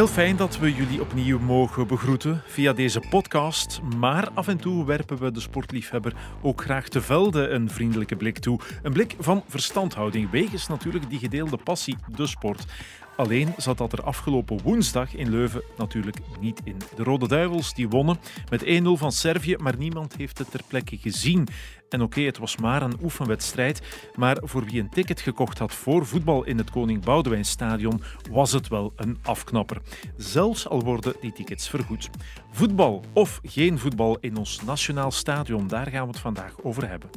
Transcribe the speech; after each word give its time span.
Heel 0.00 0.08
fijn 0.08 0.36
dat 0.36 0.58
we 0.58 0.74
jullie 0.74 1.00
opnieuw 1.00 1.38
mogen 1.38 1.86
begroeten 1.86 2.42
via 2.46 2.72
deze 2.72 3.02
podcast. 3.10 3.80
Maar 3.96 4.30
af 4.34 4.48
en 4.48 4.56
toe 4.56 4.84
werpen 4.84 5.18
we 5.18 5.30
de 5.30 5.40
sportliefhebber 5.40 6.14
ook 6.42 6.62
graag 6.62 6.88
te 6.88 7.00
velde 7.00 7.48
een 7.48 7.70
vriendelijke 7.70 8.16
blik 8.16 8.38
toe. 8.38 8.60
Een 8.82 8.92
blik 8.92 9.14
van 9.18 9.44
verstandhouding, 9.48 10.30
wegens 10.30 10.66
natuurlijk 10.66 11.10
die 11.10 11.18
gedeelde 11.18 11.56
passie, 11.56 11.96
de 12.16 12.26
sport. 12.26 12.66
Alleen 13.16 13.54
zat 13.56 13.78
dat 13.78 13.92
er 13.92 14.02
afgelopen 14.02 14.62
woensdag 14.62 15.14
in 15.14 15.30
Leuven 15.30 15.62
natuurlijk 15.76 16.18
niet 16.40 16.60
in. 16.64 16.76
De 16.96 17.02
Rode 17.02 17.28
Duivels 17.28 17.74
die 17.74 17.88
wonnen 17.88 18.18
met 18.50 18.64
1-0 18.64 18.66
van 18.84 19.12
Servië, 19.12 19.56
maar 19.56 19.76
niemand 19.78 20.16
heeft 20.16 20.38
het 20.38 20.50
ter 20.50 20.60
plekke 20.68 20.96
gezien. 20.96 21.48
En 21.90 22.02
oké, 22.02 22.20
het 22.20 22.38
was 22.38 22.56
maar 22.56 22.82
een 22.82 22.98
oefenwedstrijd, 23.02 23.82
maar 24.14 24.36
voor 24.40 24.64
wie 24.64 24.80
een 24.80 24.88
ticket 24.88 25.20
gekocht 25.20 25.58
had 25.58 25.74
voor 25.74 26.06
voetbal 26.06 26.44
in 26.44 26.58
het 26.58 26.70
Koning 26.70 27.04
Boudewijn 27.04 27.44
Stadion 27.44 28.02
was 28.30 28.52
het 28.52 28.68
wel 28.68 28.92
een 28.96 29.18
afknapper. 29.22 29.80
Zelfs 30.16 30.68
al 30.68 30.82
worden 30.82 31.14
die 31.20 31.32
tickets 31.32 31.68
vergoed. 31.68 32.10
Voetbal 32.50 33.04
of 33.12 33.40
geen 33.42 33.78
voetbal 33.78 34.18
in 34.20 34.36
ons 34.36 34.62
nationaal 34.62 35.10
stadion, 35.10 35.68
daar 35.68 35.86
gaan 35.86 36.02
we 36.02 36.10
het 36.10 36.20
vandaag 36.20 36.54
over 36.62 36.88
hebben. 36.88 37.10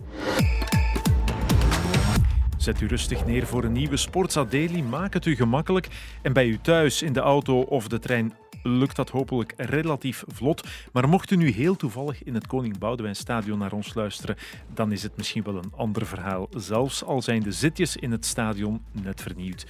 Zet 2.57 2.81
u 2.81 2.87
rustig 2.87 3.25
neer 3.25 3.45
voor 3.45 3.63
een 3.63 3.71
nieuwe 3.71 3.97
Sportsa 3.97 4.43
Daily. 4.43 4.81
Maak 4.81 5.13
het 5.13 5.25
u 5.25 5.35
gemakkelijk. 5.35 5.87
En 6.21 6.33
bij 6.33 6.45
u 6.45 6.57
thuis, 6.61 7.01
in 7.01 7.13
de 7.13 7.19
auto 7.19 7.59
of 7.59 7.87
de 7.87 7.99
trein 7.99 8.33
lukt 8.63 8.95
dat 8.95 9.09
hopelijk 9.09 9.53
relatief 9.57 10.23
vlot. 10.27 10.67
Maar 10.91 11.09
mocht 11.09 11.31
u 11.31 11.35
nu 11.35 11.49
heel 11.49 11.75
toevallig 11.75 12.23
in 12.23 12.33
het 12.33 12.47
Koning 12.47 12.77
Boudewijn 12.77 13.15
Stadion 13.15 13.59
naar 13.59 13.73
ons 13.73 13.93
luisteren, 13.93 14.35
dan 14.73 14.91
is 14.91 15.03
het 15.03 15.17
misschien 15.17 15.43
wel 15.43 15.55
een 15.55 15.73
ander 15.75 16.05
verhaal. 16.05 16.47
Zelfs 16.55 17.03
al 17.03 17.21
zijn 17.21 17.41
de 17.41 17.51
zitjes 17.51 17.95
in 17.95 18.11
het 18.11 18.25
stadion 18.25 18.81
net 18.91 19.21
vernieuwd. 19.21 19.65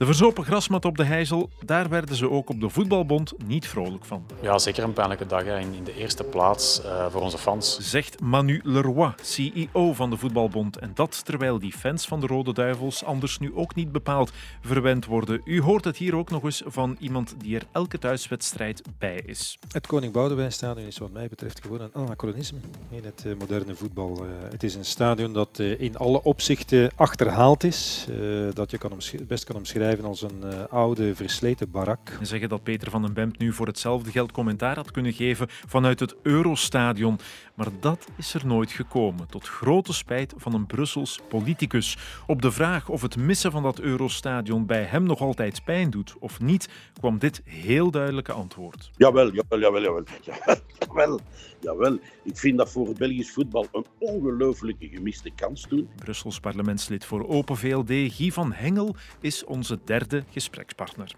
De 0.00 0.06
verzopen 0.06 0.44
grasmat 0.44 0.84
op 0.84 0.96
de 0.96 1.04
Heizel, 1.04 1.50
daar 1.64 1.88
werden 1.88 2.16
ze 2.16 2.30
ook 2.30 2.50
op 2.50 2.60
de 2.60 2.68
voetbalbond 2.68 3.32
niet 3.46 3.66
vrolijk 3.66 4.04
van. 4.04 4.26
Ja, 4.42 4.58
zeker 4.58 4.84
een 4.84 4.92
pijnlijke 4.92 5.26
dag. 5.26 5.44
Hè. 5.44 5.58
In 5.58 5.84
de 5.84 5.94
eerste 5.94 6.24
plaats 6.24 6.80
uh, 6.84 7.06
voor 7.10 7.20
onze 7.20 7.38
fans. 7.38 7.78
Zegt 7.80 8.20
Manu 8.20 8.60
Leroy, 8.64 9.14
CEO 9.22 9.92
van 9.92 10.10
de 10.10 10.16
voetbalbond. 10.16 10.78
En 10.78 10.90
dat 10.94 11.24
terwijl 11.24 11.58
die 11.58 11.72
fans 11.72 12.06
van 12.06 12.20
de 12.20 12.26
Rode 12.26 12.52
Duivels 12.52 13.04
anders 13.04 13.38
nu 13.38 13.54
ook 13.54 13.74
niet 13.74 13.92
bepaald 13.92 14.32
verwend 14.60 15.06
worden. 15.06 15.40
U 15.44 15.60
hoort 15.60 15.84
het 15.84 15.96
hier 15.96 16.16
ook 16.16 16.30
nog 16.30 16.44
eens 16.44 16.62
van 16.66 16.96
iemand 17.00 17.34
die 17.38 17.56
er 17.56 17.66
elke 17.72 17.98
thuiswedstrijd 17.98 18.82
bij 18.98 19.22
is. 19.26 19.58
Het 19.72 19.86
Koning 19.86 20.12
Boudewijnstadion 20.12 20.86
is 20.86 20.98
wat 20.98 21.12
mij 21.12 21.28
betreft 21.28 21.60
gewoon 21.60 21.80
een 21.80 21.94
anachronisme 21.94 22.58
in 22.90 23.04
het 23.04 23.22
uh, 23.26 23.32
moderne 23.38 23.74
voetbal. 23.74 24.24
Uh, 24.24 24.30
het 24.50 24.62
is 24.62 24.74
een 24.74 24.84
stadion 24.84 25.32
dat 25.32 25.58
in 25.58 25.96
alle 25.96 26.22
opzichten 26.22 26.90
achterhaald 26.94 27.64
is. 27.64 28.06
dat 28.52 28.70
je 28.70 28.78
kan 28.78 28.92
best 29.26 29.44
kan 29.44 29.56
omschrijven 29.56 29.88
als 29.98 30.22
een 30.22 30.40
uh, 30.44 30.64
oude, 30.70 31.14
versleten 31.14 31.70
barak. 31.70 32.16
En 32.20 32.26
zeggen 32.26 32.48
dat 32.48 32.62
Peter 32.62 32.90
van 32.90 33.02
den 33.02 33.12
Bemt 33.12 33.38
nu 33.38 33.52
voor 33.52 33.66
hetzelfde 33.66 34.10
geld 34.10 34.32
commentaar 34.32 34.76
had 34.76 34.90
kunnen 34.90 35.12
geven 35.12 35.46
vanuit 35.48 36.00
het 36.00 36.14
Eurostadion. 36.22 37.18
Maar 37.60 37.70
dat 37.80 38.06
is 38.16 38.34
er 38.34 38.46
nooit 38.46 38.70
gekomen, 38.70 39.26
tot 39.26 39.48
grote 39.48 39.92
spijt 39.92 40.34
van 40.36 40.54
een 40.54 40.66
Brussels 40.66 41.20
politicus. 41.28 41.98
Op 42.26 42.42
de 42.42 42.52
vraag 42.52 42.88
of 42.88 43.02
het 43.02 43.16
missen 43.16 43.50
van 43.50 43.62
dat 43.62 43.78
Eurostadion 43.78 44.66
bij 44.66 44.82
hem 44.82 45.02
nog 45.02 45.20
altijd 45.20 45.64
pijn 45.64 45.90
doet 45.90 46.14
of 46.18 46.40
niet, 46.40 46.68
kwam 47.00 47.18
dit 47.18 47.42
heel 47.44 47.90
duidelijke 47.90 48.32
antwoord. 48.32 48.90
Jawel, 48.96 49.32
jawel, 49.32 49.60
jawel, 49.60 49.82
jawel. 49.82 50.04
Jawel, 50.86 51.20
jawel. 51.60 51.98
Ik 52.22 52.38
vind 52.38 52.58
dat 52.58 52.70
voor 52.70 52.88
het 52.88 52.98
Belgisch 52.98 53.32
voetbal 53.32 53.66
een 53.72 53.86
ongelooflijke 53.98 54.88
gemiste 54.88 55.30
kans 55.34 55.66
toen. 55.68 55.88
Brussels 55.96 56.40
parlementslid 56.40 57.04
voor 57.04 57.28
Open 57.28 57.56
VLD, 57.56 58.12
Guy 58.12 58.30
van 58.30 58.52
Hengel, 58.52 58.94
is 59.20 59.44
onze 59.44 59.78
derde 59.84 60.24
gesprekspartner. 60.30 61.14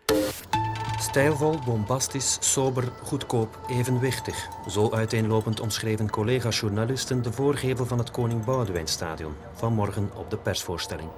Stijlvol, 1.02 1.58
bombastisch, 1.64 2.36
sober, 2.40 2.84
goedkoop, 3.02 3.58
evenwichtig. 3.68 4.48
Zo 4.68 4.90
uiteenlopend 4.90 5.60
omschreven 5.60 6.10
collega-journalisten 6.10 7.22
de 7.22 7.32
voorgevel 7.32 7.86
van 7.86 7.98
het 7.98 8.10
Koning 8.10 8.44
Boudewijnstadion 8.44 9.34
vanmorgen 9.52 10.10
op 10.14 10.30
de 10.30 10.36
persvoorstelling. 10.36 11.08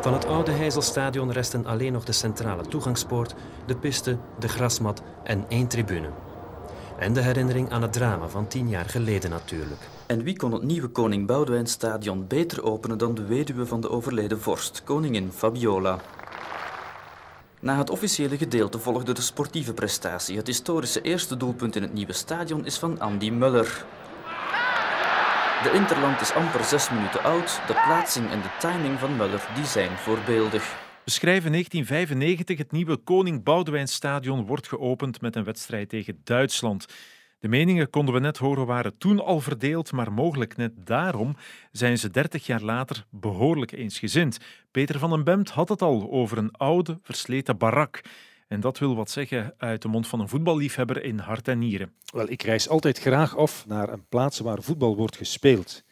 Van 0.00 0.12
het 0.12 0.26
oude 0.26 0.50
Heizelstadion 0.50 1.32
resten 1.32 1.66
alleen 1.66 1.92
nog 1.92 2.04
de 2.04 2.12
centrale 2.12 2.62
toegangspoort, 2.62 3.34
de 3.66 3.76
piste, 3.76 4.16
de 4.38 4.48
grasmat 4.48 5.02
en 5.24 5.44
één 5.48 5.66
tribune. 5.66 6.08
En 6.98 7.12
de 7.12 7.20
herinnering 7.20 7.70
aan 7.70 7.82
het 7.82 7.92
drama 7.92 8.28
van 8.28 8.46
tien 8.46 8.68
jaar 8.68 8.88
geleden 8.88 9.30
natuurlijk. 9.30 9.88
En 10.06 10.22
wie 10.22 10.36
kon 10.36 10.52
het 10.52 10.62
nieuwe 10.62 10.88
Koning 10.88 11.26
Boudewijnstadion 11.26 12.26
beter 12.26 12.62
openen 12.62 12.98
dan 12.98 13.14
de 13.14 13.24
weduwe 13.24 13.66
van 13.66 13.80
de 13.80 13.90
overleden 13.90 14.40
vorst, 14.40 14.82
koningin 14.84 15.32
Fabiola? 15.32 15.98
Na 17.62 17.78
het 17.78 17.90
officiële 17.90 18.36
gedeelte 18.36 18.78
volgde 18.78 19.12
de 19.12 19.20
sportieve 19.20 19.74
prestatie. 19.74 20.36
Het 20.36 20.46
historische 20.46 21.00
eerste 21.00 21.36
doelpunt 21.36 21.76
in 21.76 21.82
het 21.82 21.92
nieuwe 21.92 22.12
stadion 22.12 22.66
is 22.66 22.78
van 22.78 23.00
Andy 23.00 23.30
Muller. 23.30 23.84
De 25.62 25.70
Interland 25.74 26.20
is 26.20 26.32
amper 26.32 26.64
zes 26.64 26.90
minuten 26.90 27.22
oud. 27.22 27.60
De 27.66 27.72
plaatsing 27.72 28.30
en 28.30 28.40
de 28.40 28.50
timing 28.58 28.98
van 28.98 29.16
Muller 29.16 29.48
die 29.54 29.64
zijn 29.64 29.90
voorbeeldig. 29.90 30.62
We 31.04 31.10
schrijven 31.10 31.50
1995. 31.50 32.58
Het 32.58 32.72
nieuwe 32.72 32.96
Koning 32.96 33.42
Boudewijnstadion 33.42 34.46
wordt 34.46 34.68
geopend 34.68 35.20
met 35.20 35.36
een 35.36 35.44
wedstrijd 35.44 35.88
tegen 35.88 36.20
Duitsland. 36.24 36.86
De 37.40 37.48
meningen, 37.48 37.90
konden 37.90 38.14
we 38.14 38.20
net 38.20 38.38
horen, 38.38 38.66
waren 38.66 38.98
toen 38.98 39.24
al 39.24 39.40
verdeeld, 39.40 39.92
maar 39.92 40.12
mogelijk 40.12 40.56
net 40.56 40.72
daarom 40.86 41.36
zijn 41.72 41.98
ze 41.98 42.10
dertig 42.10 42.46
jaar 42.46 42.62
later 42.62 43.04
behoorlijk 43.10 43.72
eensgezind. 43.72 44.38
Peter 44.70 44.98
van 44.98 45.10
den 45.10 45.24
Bemt 45.24 45.50
had 45.50 45.68
het 45.68 45.82
al 45.82 46.10
over 46.10 46.38
een 46.38 46.52
oude, 46.52 46.98
versleten 47.02 47.56
barak. 47.56 48.00
En 48.48 48.60
dat 48.60 48.78
wil 48.78 48.96
wat 48.96 49.10
zeggen 49.10 49.54
uit 49.56 49.82
de 49.82 49.88
mond 49.88 50.06
van 50.06 50.20
een 50.20 50.28
voetballiefhebber 50.28 51.04
in 51.04 51.18
hart 51.18 51.48
en 51.48 51.58
nieren. 51.58 51.92
Wel, 52.12 52.30
ik 52.30 52.42
reis 52.42 52.68
altijd 52.68 52.98
graag 52.98 53.36
af 53.36 53.66
naar 53.66 53.88
een 53.88 54.04
plaats 54.08 54.38
waar 54.38 54.62
voetbal 54.62 54.96
wordt 54.96 55.16
gespeeld. 55.16 55.82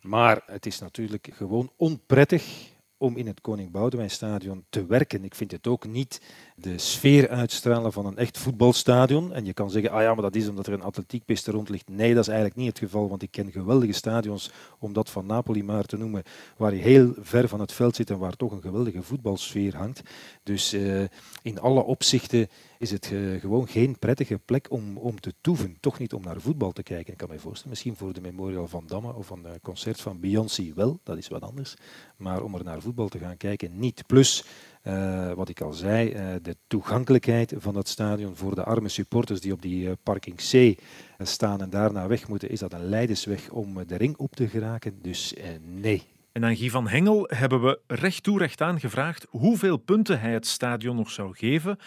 Maar 0.00 0.42
het 0.46 0.66
is 0.66 0.78
natuurlijk 0.78 1.28
gewoon 1.32 1.72
onprettig 1.76 2.70
om 2.98 3.16
in 3.16 3.26
het 3.26 3.40
Koning 3.40 3.70
Boudewijnstadion 3.70 4.64
te 4.68 4.86
werken. 4.86 5.24
Ik 5.24 5.34
vind 5.34 5.50
het 5.50 5.66
ook 5.66 5.86
niet 5.86 6.20
de 6.56 6.78
sfeer 6.78 7.28
uitstralen 7.28 7.92
van 7.92 8.06
een 8.06 8.16
echt 8.16 8.38
voetbalstadion. 8.38 9.32
En 9.32 9.44
je 9.44 9.52
kan 9.52 9.70
zeggen, 9.70 9.90
ah 9.90 10.02
ja, 10.02 10.14
maar 10.14 10.22
dat 10.22 10.34
is 10.34 10.48
omdat 10.48 10.66
er 10.66 10.72
een 10.72 10.82
atletiekpiste 10.82 11.50
rond 11.50 11.68
ligt. 11.68 11.88
Nee, 11.88 12.14
dat 12.14 12.22
is 12.22 12.28
eigenlijk 12.28 12.58
niet 12.58 12.68
het 12.68 12.78
geval, 12.78 13.08
want 13.08 13.22
ik 13.22 13.30
ken 13.30 13.52
geweldige 13.52 13.92
stadions, 13.92 14.50
om 14.78 14.92
dat 14.92 15.10
van 15.10 15.26
Napoli 15.26 15.62
maar 15.62 15.84
te 15.84 15.96
noemen, 15.96 16.22
waar 16.56 16.74
je 16.74 16.80
heel 16.80 17.12
ver 17.20 17.48
van 17.48 17.60
het 17.60 17.72
veld 17.72 17.96
zit 17.96 18.10
en 18.10 18.18
waar 18.18 18.36
toch 18.36 18.52
een 18.52 18.60
geweldige 18.60 19.02
voetbalsfeer 19.02 19.76
hangt. 19.76 20.02
Dus 20.42 20.74
uh, 20.74 21.04
in 21.42 21.60
alle 21.60 21.82
opzichten 21.82 22.48
is 22.78 22.90
het 22.90 23.10
uh, 23.10 23.40
gewoon 23.40 23.68
geen 23.68 23.98
prettige 23.98 24.38
plek 24.38 24.66
om, 24.70 24.96
om 24.96 25.20
te 25.20 25.34
toeven. 25.40 25.76
Toch 25.80 25.98
niet 25.98 26.12
om 26.12 26.22
naar 26.22 26.40
voetbal 26.40 26.72
te 26.72 26.82
kijken. 26.82 27.12
Ik 27.12 27.18
kan 27.18 27.28
me 27.28 27.38
voorstellen, 27.38 27.70
misschien 27.70 27.96
voor 27.96 28.12
de 28.12 28.20
Memorial 28.20 28.68
van 28.68 28.84
Damme 28.86 29.14
of 29.14 29.30
een 29.30 29.46
concert 29.62 30.00
van 30.00 30.20
Beyoncé 30.20 30.72
wel, 30.74 31.00
dat 31.02 31.16
is 31.16 31.28
wat 31.28 31.42
anders. 31.42 31.74
Maar 32.16 32.42
om 32.42 32.54
er 32.54 32.64
naar 32.64 32.80
voetbal 32.80 32.87
te 32.94 33.18
gaan 33.18 33.36
kijken, 33.36 33.78
niet. 33.78 34.02
Plus, 34.06 34.44
uh, 34.84 35.32
wat 35.32 35.48
ik 35.48 35.60
al 35.60 35.72
zei, 35.72 36.12
uh, 36.12 36.34
de 36.42 36.56
toegankelijkheid 36.66 37.54
van 37.56 37.74
dat 37.74 37.88
stadion 37.88 38.36
voor 38.36 38.54
de 38.54 38.64
arme 38.64 38.88
supporters 38.88 39.40
die 39.40 39.52
op 39.52 39.62
die 39.62 39.86
uh, 39.86 39.92
parking 40.02 40.36
C 40.36 40.80
staan 41.18 41.60
en 41.60 41.70
daarna 41.70 42.06
weg 42.06 42.28
moeten, 42.28 42.50
is 42.50 42.58
dat 42.58 42.72
een 42.72 42.88
leidersweg 42.88 43.50
om 43.50 43.86
de 43.86 43.96
ring 43.96 44.16
op 44.16 44.34
te 44.34 44.48
geraken. 44.48 44.98
Dus 45.02 45.34
nee. 45.62 46.02
En 46.32 46.44
aan 46.44 46.56
Guy 46.56 46.70
van 46.70 46.88
Hengel 46.88 47.24
hebben 47.28 47.62
we 47.62 47.80
recht 47.86 48.22
toe 48.22 48.38
recht 48.38 48.60
aan 48.60 48.80
gevraagd 48.80 49.26
hoeveel 49.28 49.76
punten 49.76 50.20
hij 50.20 50.32
het 50.32 50.46
stadion 50.46 50.96
nog 50.96 51.10
zou 51.10 51.36
geven 51.36 51.78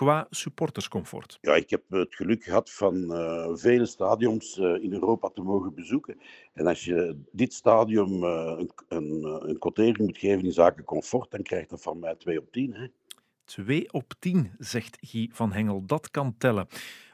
qua 0.00 0.26
supporterscomfort? 0.30 1.38
Ja, 1.40 1.54
ik 1.54 1.70
heb 1.70 1.82
het 1.88 2.14
geluk 2.14 2.44
gehad 2.44 2.70
van 2.70 2.94
uh, 2.96 3.48
vele 3.52 3.86
stadions 3.86 4.58
uh, 4.58 4.82
in 4.82 4.92
Europa 4.92 5.28
te 5.28 5.42
mogen 5.42 5.74
bezoeken. 5.74 6.20
En 6.52 6.66
als 6.66 6.84
je 6.84 7.16
dit 7.32 7.52
stadion 7.52 8.22
uh, 8.22 8.54
een, 8.58 8.70
een, 8.88 9.24
een 9.48 9.58
quotering 9.58 9.98
moet 9.98 10.18
geven 10.18 10.44
in 10.44 10.52
zaken 10.52 10.84
comfort, 10.84 11.30
dan 11.30 11.42
krijgt 11.42 11.70
dat 11.70 11.82
van 11.82 11.98
mij 11.98 12.14
2 12.14 12.38
op 12.38 12.52
10. 12.52 12.74
Hè? 12.74 12.86
2 13.44 13.92
op 13.92 14.14
10, 14.18 14.50
zegt 14.58 14.98
Guy 15.00 15.30
van 15.32 15.52
Hengel. 15.52 15.82
Dat 15.86 16.10
kan 16.10 16.34
tellen. 16.38 16.66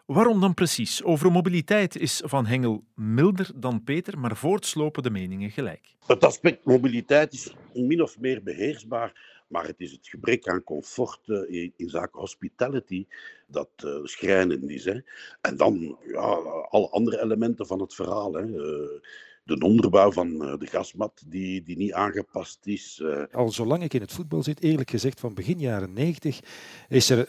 Waarom 0.06 0.40
dan 0.40 0.54
precies? 0.54 1.02
Over 1.02 1.32
mobiliteit 1.32 1.96
is 1.96 2.22
Van 2.24 2.46
Hengel 2.46 2.84
milder 2.94 3.50
dan 3.54 3.84
Peter, 3.84 4.18
maar 4.18 4.36
voortslopen 4.36 5.02
de 5.02 5.10
meningen 5.10 5.50
gelijk. 5.50 5.94
Het 6.06 6.24
aspect 6.24 6.64
mobiliteit 6.64 7.32
is 7.32 7.54
min 7.74 8.02
of 8.02 8.18
meer 8.18 8.42
beheersbaar. 8.42 9.35
Maar 9.46 9.66
het 9.66 9.80
is 9.80 9.92
het 9.92 10.08
gebrek 10.08 10.48
aan 10.48 10.64
comfort 10.64 11.28
in, 11.28 11.72
in 11.76 11.88
zaken 11.88 12.20
hospitality 12.20 13.06
dat 13.46 13.70
uh, 13.84 14.04
schrijnend 14.04 14.70
is. 14.70 14.84
Hè. 14.84 15.00
En 15.40 15.56
dan 15.56 15.98
ja, 16.06 16.20
alle 16.68 16.88
andere 16.88 17.22
elementen 17.22 17.66
van 17.66 17.80
het 17.80 17.94
verhaal. 17.94 18.32
Hè. 18.32 18.46
Uh, 18.46 19.00
de 19.44 19.58
onderbouw 19.58 20.12
van 20.12 20.44
eh, 20.44 20.58
de 20.58 20.66
gasmat 20.66 21.22
die, 21.26 21.62
die 21.62 21.76
niet 21.76 21.92
aangepast 21.92 22.66
is. 22.66 23.02
Al 23.32 23.50
zolang 23.50 23.82
ik 23.82 23.94
in 23.94 24.00
het 24.00 24.12
voetbal 24.12 24.42
zit, 24.42 24.62
eerlijk 24.62 24.90
gezegd 24.90 25.20
van 25.20 25.34
begin 25.34 25.58
jaren 25.58 25.92
90, 25.92 26.40
is 26.88 27.10
er 27.10 27.26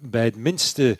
bij 0.00 0.24
het 0.24 0.36
minste 0.36 0.98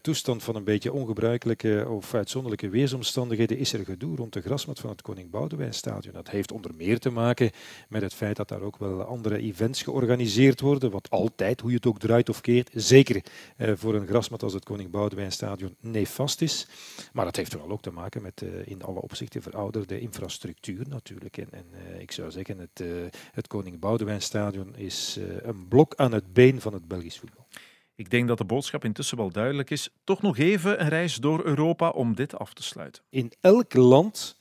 toestand 0.00 0.42
van 0.42 0.56
een 0.56 0.64
beetje 0.64 0.92
ongebruikelijke 0.92 1.86
of 1.88 2.14
uitzonderlijke 2.14 2.68
weersomstandigheden 2.68 3.58
is 3.58 3.72
er 3.72 3.84
gedoe 3.84 4.16
rond 4.16 4.32
de 4.32 4.40
grasmat 4.40 4.80
van 4.80 4.90
het 4.90 5.02
Koning 5.02 5.30
Boudewijnstadion. 5.30 6.14
Dat 6.14 6.30
heeft 6.30 6.52
onder 6.52 6.74
meer 6.74 6.98
te 6.98 7.10
maken 7.10 7.50
met 7.88 8.02
het 8.02 8.14
feit 8.14 8.36
dat 8.36 8.48
daar 8.48 8.60
ook 8.60 8.76
wel 8.76 9.02
andere 9.02 9.38
events 9.38 9.82
georganiseerd 9.82 10.60
worden, 10.60 10.90
wat 10.90 11.10
altijd, 11.10 11.60
hoe 11.60 11.70
je 11.70 11.76
het 11.76 11.86
ook 11.86 11.98
draait 11.98 12.28
of 12.28 12.40
keert, 12.40 12.70
zeker 12.72 13.22
uh, 13.56 13.72
voor 13.74 13.94
een 13.94 14.06
grasmat 14.06 14.42
als 14.42 14.52
het 14.52 14.64
Koning 14.64 14.90
Boudewijnstadion 14.90 15.76
nefast 15.80 16.40
is. 16.40 16.66
Maar 17.12 17.24
dat 17.24 17.36
heeft 17.36 17.52
vooral 17.52 17.70
ook 17.70 17.82
te 17.82 17.92
maken 17.92 18.22
met 18.22 18.42
uh, 18.42 18.66
in 18.66 18.82
alle 18.82 19.00
opzichten 19.00 19.42
verouderde 19.42 20.00
infrastructuur 20.00 20.88
natuurlijk. 20.88 21.36
En, 21.36 21.48
en 21.50 21.64
ik 22.00 22.12
zou 22.12 22.30
zeggen, 22.30 22.58
het, 22.58 22.84
het 23.32 23.46
Koning 23.46 23.78
Boudewijnstadion 23.78 24.76
is 24.76 25.18
een 25.42 25.68
blok 25.68 25.94
aan 25.96 26.12
het 26.12 26.32
been 26.32 26.60
van 26.60 26.72
het 26.72 26.88
Belgisch 26.88 27.18
voetbal. 27.18 27.46
Ik 27.96 28.10
denk 28.10 28.28
dat 28.28 28.38
de 28.38 28.44
boodschap 28.44 28.84
intussen 28.84 29.16
wel 29.16 29.30
duidelijk 29.30 29.70
is. 29.70 29.88
Toch 30.04 30.22
nog 30.22 30.38
even 30.38 30.80
een 30.80 30.88
reis 30.88 31.16
door 31.16 31.44
Europa 31.44 31.88
om 31.88 32.14
dit 32.14 32.38
af 32.38 32.54
te 32.54 32.62
sluiten. 32.62 33.02
In 33.08 33.32
elk 33.40 33.74
land, 33.74 34.36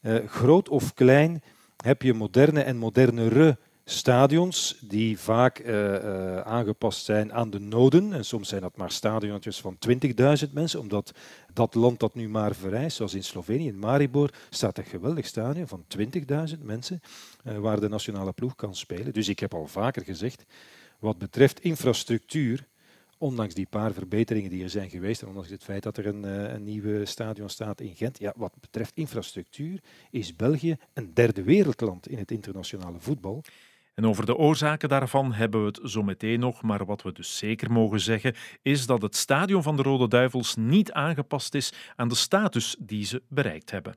eh, 0.00 0.26
groot 0.26 0.68
of 0.68 0.94
klein, 0.94 1.42
heb 1.76 2.02
je 2.02 2.14
moderne 2.14 2.60
en 2.62 2.76
modernere 2.76 3.58
stadions 3.84 4.76
die 4.80 5.18
vaak 5.18 5.58
uh, 5.58 5.92
uh, 5.92 6.40
aangepast 6.40 7.04
zijn 7.04 7.32
aan 7.32 7.50
de 7.50 7.58
noden. 7.58 8.12
En 8.12 8.24
soms 8.24 8.48
zijn 8.48 8.60
dat 8.60 8.76
maar 8.76 8.90
stadiontjes 8.90 9.60
van 9.60 9.76
20.000 10.46 10.52
mensen, 10.52 10.80
omdat 10.80 11.12
dat 11.52 11.74
land 11.74 12.00
dat 12.00 12.14
nu 12.14 12.28
maar 12.28 12.54
vereist, 12.54 12.96
zoals 12.96 13.14
in 13.14 13.24
Slovenië, 13.24 13.66
in 13.66 13.78
Maribor, 13.78 14.30
staat 14.50 14.78
een 14.78 14.84
geweldig 14.84 15.26
stadion 15.26 15.68
van 15.68 15.84
20.000 15.98 16.58
mensen 16.62 17.00
uh, 17.44 17.58
waar 17.58 17.80
de 17.80 17.88
nationale 17.88 18.32
ploeg 18.32 18.54
kan 18.54 18.74
spelen. 18.74 19.12
Dus 19.12 19.28
ik 19.28 19.38
heb 19.38 19.54
al 19.54 19.66
vaker 19.66 20.04
gezegd, 20.04 20.44
wat 20.98 21.18
betreft 21.18 21.60
infrastructuur, 21.60 22.66
ondanks 23.18 23.54
die 23.54 23.66
paar 23.70 23.92
verbeteringen 23.92 24.50
die 24.50 24.62
er 24.62 24.70
zijn 24.70 24.90
geweest 24.90 25.22
en 25.22 25.28
ondanks 25.28 25.50
het 25.50 25.64
feit 25.64 25.82
dat 25.82 25.96
er 25.96 26.06
een, 26.06 26.22
een 26.54 26.64
nieuwe 26.64 27.04
stadion 27.04 27.48
staat 27.48 27.80
in 27.80 27.96
Gent, 27.96 28.18
ja, 28.18 28.32
wat 28.36 28.52
betreft 28.60 28.92
infrastructuur 28.94 29.80
is 30.10 30.36
België 30.36 30.76
een 30.94 31.14
derde 31.14 31.42
wereldland 31.42 32.08
in 32.08 32.18
het 32.18 32.30
internationale 32.30 33.00
voetbal. 33.00 33.42
En 33.94 34.06
over 34.06 34.26
de 34.26 34.36
oorzaken 34.36 34.88
daarvan 34.88 35.32
hebben 35.32 35.60
we 35.60 35.66
het 35.66 35.80
zo 35.90 36.02
meteen 36.02 36.40
nog, 36.40 36.62
maar 36.62 36.84
wat 36.84 37.02
we 37.02 37.12
dus 37.12 37.36
zeker 37.36 37.72
mogen 37.72 38.00
zeggen 38.00 38.34
is 38.62 38.86
dat 38.86 39.02
het 39.02 39.16
stadion 39.16 39.62
van 39.62 39.76
de 39.76 39.82
Rode 39.82 40.08
Duivels 40.08 40.56
niet 40.56 40.92
aangepast 40.92 41.54
is 41.54 41.72
aan 41.96 42.08
de 42.08 42.14
status 42.14 42.76
die 42.78 43.04
ze 43.04 43.22
bereikt 43.28 43.70
hebben. 43.70 43.94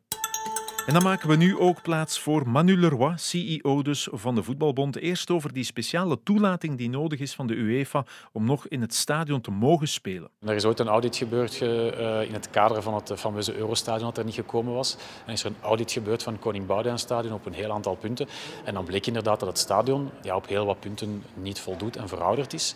En 0.85 0.93
dan 0.93 1.03
maken 1.03 1.29
we 1.29 1.35
nu 1.35 1.57
ook 1.57 1.81
plaats 1.81 2.19
voor 2.19 2.49
Manu 2.49 2.77
Leroy, 2.77 3.13
CEO 3.15 3.81
dus 3.81 4.07
van 4.11 4.35
de 4.35 4.43
Voetbalbond. 4.43 4.97
Eerst 4.97 5.29
over 5.29 5.53
die 5.53 5.63
speciale 5.63 6.19
toelating 6.23 6.77
die 6.77 6.89
nodig 6.89 7.19
is 7.19 7.33
van 7.33 7.47
de 7.47 7.53
UEFA 7.53 8.05
om 8.31 8.45
nog 8.45 8.67
in 8.67 8.81
het 8.81 8.93
stadion 8.93 9.41
te 9.41 9.51
mogen 9.51 9.87
spelen. 9.87 10.29
Er 10.39 10.53
is 10.53 10.65
ooit 10.65 10.79
een 10.79 10.87
audit 10.87 11.15
gebeurd 11.15 11.61
uh, 11.61 12.21
in 12.21 12.33
het 12.33 12.49
kader 12.49 12.81
van 12.81 12.93
het 12.93 13.13
fameuze 13.15 13.55
Eurostadion 13.55 14.05
dat 14.05 14.17
er 14.17 14.25
niet 14.25 14.33
gekomen 14.33 14.73
was. 14.73 14.97
En 15.25 15.33
is 15.33 15.43
er 15.43 15.49
een 15.49 15.61
audit 15.61 15.91
gebeurd 15.91 16.23
van 16.23 16.39
Koning 16.39 16.65
Boudewijn 16.65 16.99
Stadion 16.99 17.33
op 17.33 17.45
een 17.45 17.53
heel 17.53 17.71
aantal 17.71 17.95
punten. 17.95 18.27
En 18.63 18.73
dan 18.73 18.85
bleek 18.85 19.07
inderdaad 19.07 19.39
dat 19.39 19.49
het 19.49 19.57
stadion 19.57 20.09
ja, 20.21 20.35
op 20.35 20.47
heel 20.47 20.65
wat 20.65 20.79
punten 20.79 21.23
niet 21.33 21.59
voldoet 21.59 21.95
en 21.95 22.07
verouderd 22.07 22.53
is. 22.53 22.75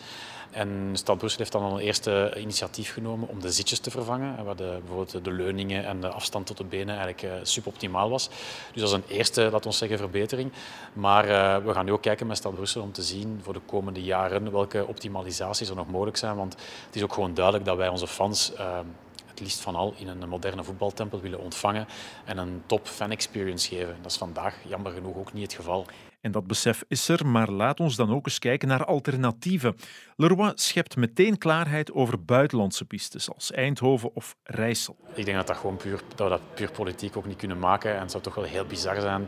En 0.52 0.90
Stad 0.94 1.18
Brussel 1.18 1.40
heeft 1.40 1.52
dan 1.52 1.64
al 1.64 1.74
een 1.74 1.86
eerste 1.86 2.34
initiatief 2.38 2.94
genomen 2.94 3.28
om 3.30 3.42
de 3.42 3.52
zitjes 3.52 3.80
te 3.80 3.92
vervangen, 3.92 4.46
waar 4.46 4.56
de, 4.56 4.78
bijvoorbeeld 4.80 5.24
de 5.24 5.32
leuningen 5.32 5.86
en 5.86 6.02
de 6.02 6.10
afstand 6.10 6.46
tot 6.46 6.58
de 6.58 6.64
benen 6.64 6.98
eigenlijk 6.98 7.24
uh, 7.24 7.32
suboptimaal 7.44 8.10
was. 8.10 8.30
Dus 8.74 8.82
dat 8.82 8.90
is 8.90 8.92
een 8.92 9.18
eerste, 9.18 9.50
laten 9.52 9.70
we 9.70 9.76
zeggen, 9.76 9.98
verbetering. 9.98 10.52
Maar 10.94 11.30
uh, 11.30 11.66
we 11.66 11.74
gaan 11.74 11.86
nu 11.86 11.92
ook 11.92 12.02
kijken 12.02 12.28
met 12.28 12.38
Stad 12.38 12.56
Brussel 12.56 12.82
om 12.82 12.92
te 12.92 13.04
zien 13.04 13.40
voor 13.44 13.54
de 13.54 13.62
komende 13.66 14.04
jaren 14.04 14.52
welke 14.52 14.88
optimalisaties 14.88 15.70
er 15.70 15.76
nog 15.76 15.88
mogelijk 15.88 16.18
zijn. 16.18 16.36
Want 16.36 16.54
het 16.86 16.96
is 16.96 17.04
ook 17.04 17.14
gewoon 17.14 17.34
duidelijk 17.34 17.66
dat 17.66 17.78
wij 17.78 17.88
onze 17.88 18.08
fans 18.08 18.54
uh, 18.54 18.80
het 19.26 19.40
liefst 19.40 19.60
van 19.60 19.76
al 19.76 19.94
in 19.98 20.08
een 20.08 20.30
moderne 20.30 20.64
voetbaltempel 20.64 21.20
willen 21.20 21.40
ontvangen 21.40 21.88
en 22.26 22.38
een 22.38 22.64
top 22.66 22.88
fan 22.88 23.12
experience 23.12 23.68
geven. 23.68 23.96
Dat 24.02 24.12
is 24.12 24.18
vandaag 24.18 24.56
jammer 24.68 24.92
genoeg 24.92 25.16
ook 25.16 25.34
niet 25.34 25.44
het 25.44 25.54
geval. 25.54 25.86
En 26.26 26.32
dat 26.32 26.48
besef 26.48 26.84
is 26.88 27.08
er, 27.10 27.28
maar 27.28 27.50
laat 27.50 27.80
ons 27.80 27.96
dan 27.96 28.14
ook 28.14 28.26
eens 28.26 28.40
kijken 28.40 28.68
naar 28.68 28.86
alternatieven. 28.86 29.76
Leroy 30.16 30.52
schept 30.56 30.96
meteen 30.96 31.38
klaarheid 31.38 31.92
over 31.92 32.24
buitenlandse 32.24 32.86
pistes 32.86 33.34
als 33.34 33.52
Eindhoven 33.52 34.10
of 34.14 34.36
Rijssel. 34.44 34.96
Ik 35.14 35.26
denk 35.26 35.38
dat, 35.38 35.48
dat, 35.48 35.58
gewoon 35.58 35.78
puur, 35.78 36.02
dat 36.16 36.28
we 36.28 36.30
dat 36.30 36.56
puur 36.56 36.72
politiek 36.72 37.18
ook 37.18 37.26
niet 37.26 37.38
kunnen 37.38 37.60
maken. 37.60 37.94
En 37.94 38.00
het 38.00 38.12
zou 38.12 38.24
toch 38.24 38.36
wel 38.36 38.44
heel 38.44 38.66
bizar 38.66 39.02
zijn 39.02 39.28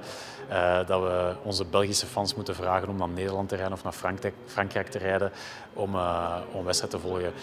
uh, 0.49 0.88
dat 0.88 1.01
we 1.01 1.35
onze 1.44 1.65
Belgische 1.65 2.05
fans 2.05 2.35
moeten 2.35 2.55
vragen 2.55 2.89
om 2.89 2.97
naar 2.97 3.09
Nederland 3.09 3.50
te 3.50 3.55
rijden 3.55 3.73
of 3.73 3.83
naar 3.83 3.93
Frankrijk, 3.93 4.35
Frankrijk 4.45 4.88
te 4.88 4.97
rijden 4.97 5.31
om, 5.73 5.95
uh, 5.95 6.38
om 6.51 6.65
wedstrijd 6.65 6.93
te 6.93 7.00
volgen. 7.00 7.33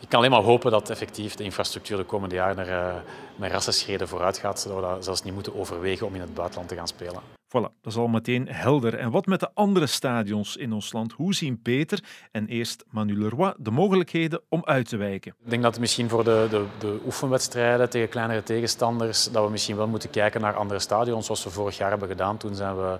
Ik 0.00 0.08
kan 0.08 0.18
alleen 0.18 0.30
maar 0.30 0.42
hopen 0.42 0.70
dat 0.70 0.90
effectief 0.90 1.34
de 1.34 1.44
infrastructuur 1.44 1.96
de 1.96 2.04
komende 2.04 2.34
jaren 2.34 2.58
er, 2.58 2.68
uh, 2.68 2.94
met 3.36 3.52
rassenschreden 3.52 4.08
vooruit 4.08 4.38
gaat, 4.38 4.60
zodat 4.60 4.76
we 4.76 4.82
dat 4.82 5.04
zelfs 5.04 5.22
niet 5.22 5.34
moeten 5.34 5.58
overwegen 5.58 6.06
om 6.06 6.14
in 6.14 6.20
het 6.20 6.34
buitenland 6.34 6.68
te 6.68 6.74
gaan 6.74 6.88
spelen. 6.88 7.41
Voilà, 7.56 7.72
dat 7.80 7.92
is 7.92 7.96
al 7.96 8.08
meteen 8.08 8.48
helder. 8.48 8.94
En 8.94 9.10
wat 9.10 9.26
met 9.26 9.40
de 9.40 9.50
andere 9.54 9.86
stadions 9.86 10.56
in 10.56 10.72
ons 10.72 10.92
land? 10.92 11.12
Hoe 11.12 11.34
zien 11.34 11.62
Peter 11.62 12.04
en 12.30 12.46
eerst 12.46 12.84
Manu 12.90 13.18
Leroy 13.18 13.54
de 13.58 13.70
mogelijkheden 13.70 14.40
om 14.48 14.64
uit 14.64 14.88
te 14.88 14.96
wijken? 14.96 15.34
Ik 15.44 15.50
denk 15.50 15.62
dat 15.62 15.78
misschien 15.78 16.08
voor 16.08 16.24
de, 16.24 16.46
de, 16.50 16.64
de 16.78 16.98
oefenwedstrijden 17.04 17.90
tegen 17.90 18.08
kleinere 18.08 18.42
tegenstanders, 18.42 19.30
dat 19.30 19.44
we 19.44 19.50
misschien 19.50 19.76
wel 19.76 19.88
moeten 19.88 20.10
kijken 20.10 20.40
naar 20.40 20.54
andere 20.54 20.80
stadions, 20.80 21.26
zoals 21.26 21.44
we 21.44 21.50
vorig 21.50 21.76
jaar 21.76 21.90
hebben 21.90 22.08
gedaan. 22.08 22.36
Toen 22.36 22.54
zijn 22.54 22.76
we 22.76 22.98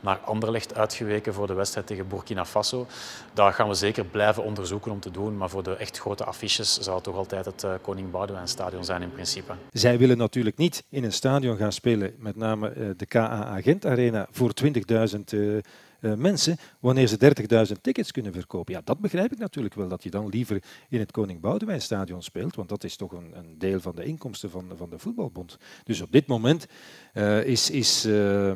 naar 0.00 0.18
Anderlecht 0.24 0.74
uitgeweken 0.74 1.34
voor 1.34 1.46
de 1.46 1.54
wedstrijd 1.54 1.86
tegen 1.86 2.08
Burkina 2.08 2.44
Faso. 2.44 2.86
Dat 3.32 3.54
gaan 3.54 3.68
we 3.68 3.74
zeker 3.74 4.04
blijven 4.04 4.44
onderzoeken 4.44 4.92
om 4.92 5.00
te 5.00 5.10
doen, 5.10 5.36
maar 5.36 5.50
voor 5.50 5.62
de 5.62 5.76
echt 5.76 5.98
grote 5.98 6.24
affiches 6.24 6.78
zal 6.78 6.94
het 6.94 7.04
toch 7.04 7.16
altijd 7.16 7.44
het 7.44 7.62
uh, 7.62 7.70
Koning 7.82 8.10
Boudewijn 8.10 8.48
stadion 8.48 8.84
zijn 8.84 9.02
in 9.02 9.12
principe. 9.12 9.52
Zij 9.72 9.98
willen 9.98 10.16
natuurlijk 10.16 10.56
niet 10.56 10.84
in 10.88 11.04
een 11.04 11.12
stadion 11.12 11.56
gaan 11.56 11.72
spelen, 11.72 12.14
met 12.18 12.36
name 12.36 12.74
uh, 12.74 12.90
de 12.96 13.06
KA 13.06 13.60
Gent 13.60 13.84
Arena 13.94 14.26
voor 14.30 14.52
20.000 14.64 14.70
uh, 15.34 15.54
uh, 15.54 15.60
mensen, 16.16 16.56
wanneer 16.80 17.06
ze 17.06 17.34
30.000 17.66 17.80
tickets 17.80 18.10
kunnen 18.10 18.32
verkopen. 18.32 18.74
Ja, 18.74 18.80
dat 18.84 18.98
begrijp 18.98 19.32
ik 19.32 19.38
natuurlijk 19.38 19.74
wel, 19.74 19.88
dat 19.88 20.02
je 20.02 20.10
dan 20.10 20.28
liever 20.28 20.62
in 20.88 20.98
het 20.98 21.10
Koning 21.10 21.40
Boudewijn 21.40 21.82
stadion 21.82 22.22
speelt, 22.22 22.56
want 22.56 22.68
dat 22.68 22.84
is 22.84 22.96
toch 22.96 23.12
een, 23.12 23.38
een 23.38 23.58
deel 23.58 23.80
van 23.80 23.94
de 23.94 24.04
inkomsten 24.04 24.50
van, 24.50 24.72
van 24.76 24.90
de 24.90 24.98
voetbalbond. 24.98 25.58
Dus 25.84 26.00
op 26.00 26.12
dit 26.12 26.26
moment 26.26 26.66
uh, 27.14 27.44
is, 27.44 27.70
is 27.70 28.06
uh, 28.06 28.52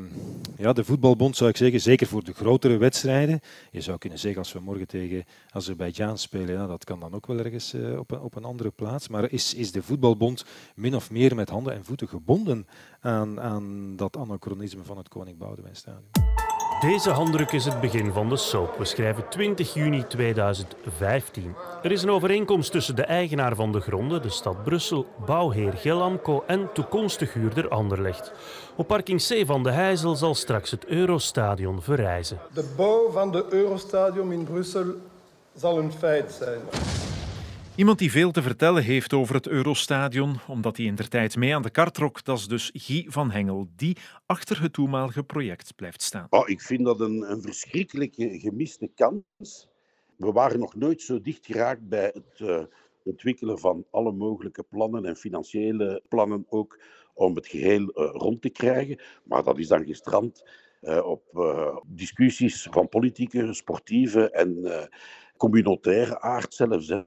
ja, 0.57 0.73
de 0.73 0.85
voetbalbond, 0.85 1.37
zou 1.37 1.51
ik 1.51 1.57
zeggen, 1.57 1.81
zeker 1.81 2.07
voor 2.07 2.25
de 2.25 2.33
grotere 2.33 2.77
wedstrijden, 2.77 3.41
je 3.71 3.81
zou 3.81 3.99
kunnen 3.99 4.19
zeggen 4.19 4.39
als 4.39 4.53
we 4.53 4.61
morgen 4.61 4.87
tegen 4.87 5.25
Azerbeidzjan 5.51 6.19
spelen, 6.19 6.55
ja, 6.55 6.67
dat 6.67 6.85
kan 6.85 7.01
dan 7.01 7.15
ook 7.15 7.27
wel 7.27 7.39
ergens 7.39 7.75
op, 7.99 8.11
een, 8.11 8.21
op 8.21 8.37
een 8.37 8.45
andere 8.45 8.71
plaats, 8.71 9.09
maar 9.09 9.33
is, 9.33 9.55
is 9.55 9.73
de 9.73 9.83
voetbalbond 9.83 10.45
min 10.75 10.95
of 10.95 11.11
meer 11.11 11.35
met 11.35 11.49
handen 11.49 11.75
en 11.75 11.85
voeten 11.85 12.09
gebonden 12.09 12.67
aan, 13.01 13.41
aan 13.41 13.97
dat 13.97 14.17
anachronisme 14.17 14.83
van 14.83 14.97
het 14.97 15.09
Koning 15.09 15.39
Boudewijn 15.39 15.77
stadion? 15.77 16.28
Deze 16.81 17.11
handdruk 17.11 17.53
is 17.53 17.65
het 17.65 17.81
begin 17.81 18.13
van 18.13 18.29
de 18.29 18.37
soap. 18.37 18.79
We 18.79 18.85
schrijven 18.85 19.29
20 19.29 19.75
juni 19.75 20.07
2015. 20.07 21.55
Er 21.83 21.93
is 21.93 22.03
een 22.03 22.11
overeenkomst 22.11 22.73
tussen 22.73 22.97
de 22.97 23.03
eigenaar 23.03 23.55
van 23.55 23.73
de 23.73 23.81
gronden, 23.81 24.23
de 24.23 24.31
stad 24.31 24.65
Brussel, 24.65 25.07
bouwheer 25.27 25.73
Gelamco 25.73 26.45
en 26.47 26.69
toekomstig 26.73 27.33
huurder 27.33 27.69
Anderlecht. 27.69 28.33
Op 28.77 28.87
parking 28.87 29.21
C 29.27 29.47
van 29.47 29.63
de 29.63 29.71
Heizel 29.71 30.17
zal 30.17 30.35
straks 30.35 30.71
het 30.71 30.85
Eurostadion 30.87 31.83
verrijzen. 31.83 32.39
De 32.53 32.73
bouw 32.77 33.11
van 33.11 33.33
de 33.33 33.45
Eurostadion 33.51 34.33
in 34.33 34.45
Brussel 34.45 34.87
zal 35.55 35.79
een 35.79 35.93
feit 35.93 36.33
zijn. 36.33 36.61
Iemand 37.79 37.99
die 37.99 38.11
veel 38.11 38.31
te 38.31 38.43
vertellen 38.43 38.83
heeft 38.83 39.13
over 39.13 39.35
het 39.35 39.47
Eurostadion, 39.47 40.37
omdat 40.49 40.77
hij 40.77 40.87
in 40.87 40.95
der 40.95 41.09
tijd 41.09 41.37
mee 41.37 41.55
aan 41.55 41.63
de 41.63 41.71
kar 41.71 41.91
trok, 41.91 42.25
dat 42.25 42.39
is 42.39 42.47
dus 42.47 42.71
Guy 42.75 43.07
van 43.09 43.31
Hengel, 43.31 43.69
die 43.77 43.97
achter 44.27 44.63
het 44.63 44.73
toenmalige 44.73 45.25
project 45.25 45.77
blijft 45.77 46.03
staan. 46.03 46.27
Oh, 46.31 46.49
ik 46.49 46.61
vind 46.61 46.85
dat 46.85 47.01
een, 47.01 47.31
een 47.31 47.43
verschrikkelijke 47.43 48.39
gemiste 48.39 48.91
kans. 48.95 49.69
We 50.17 50.33
waren 50.33 50.59
nog 50.59 50.75
nooit 50.75 51.03
zo 51.03 51.21
dicht 51.21 51.47
geraakt 51.47 51.89
bij 51.89 52.11
het 52.15 52.41
uh, 52.41 52.63
ontwikkelen 53.05 53.59
van 53.59 53.85
alle 53.91 54.13
mogelijke 54.13 54.63
plannen 54.63 55.05
en 55.05 55.17
financiële 55.17 56.03
plannen 56.09 56.47
ook 56.49 56.79
om 57.15 57.35
het 57.35 57.47
geheel 57.47 57.83
uh, 57.83 58.11
rond 58.13 58.43
te 58.43 58.51
krijgen. 58.51 59.01
Maar 59.25 59.43
dat 59.43 59.59
is 59.59 59.69
dan 59.69 59.85
gestrand 59.85 60.45
uh, 60.83 61.07
op 61.07 61.23
discussies 61.87 62.67
van 62.71 62.89
politieke, 62.89 63.53
sportieve 63.53 64.31
en 64.31 64.89
communautaire 65.37 66.21
aard 66.21 66.55
zelfs. 66.55 66.89
Hè 66.89 67.03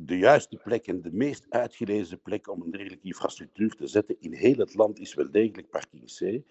de 0.00 0.18
juiste 0.18 0.56
plek 0.56 0.86
en 0.86 1.02
de 1.02 1.12
meest 1.12 1.46
uitgelezen 1.48 2.20
plek 2.20 2.48
om 2.48 2.62
een 2.62 2.70
dergelijke 2.70 3.06
infrastructuur 3.06 3.74
te 3.74 3.86
zetten 3.86 4.16
in 4.20 4.32
heel 4.32 4.56
het 4.56 4.74
land 4.74 4.98
is 4.98 5.14
wel 5.14 5.30
degelijk 5.30 5.70
parking 5.70 6.04
C. 6.04 6.42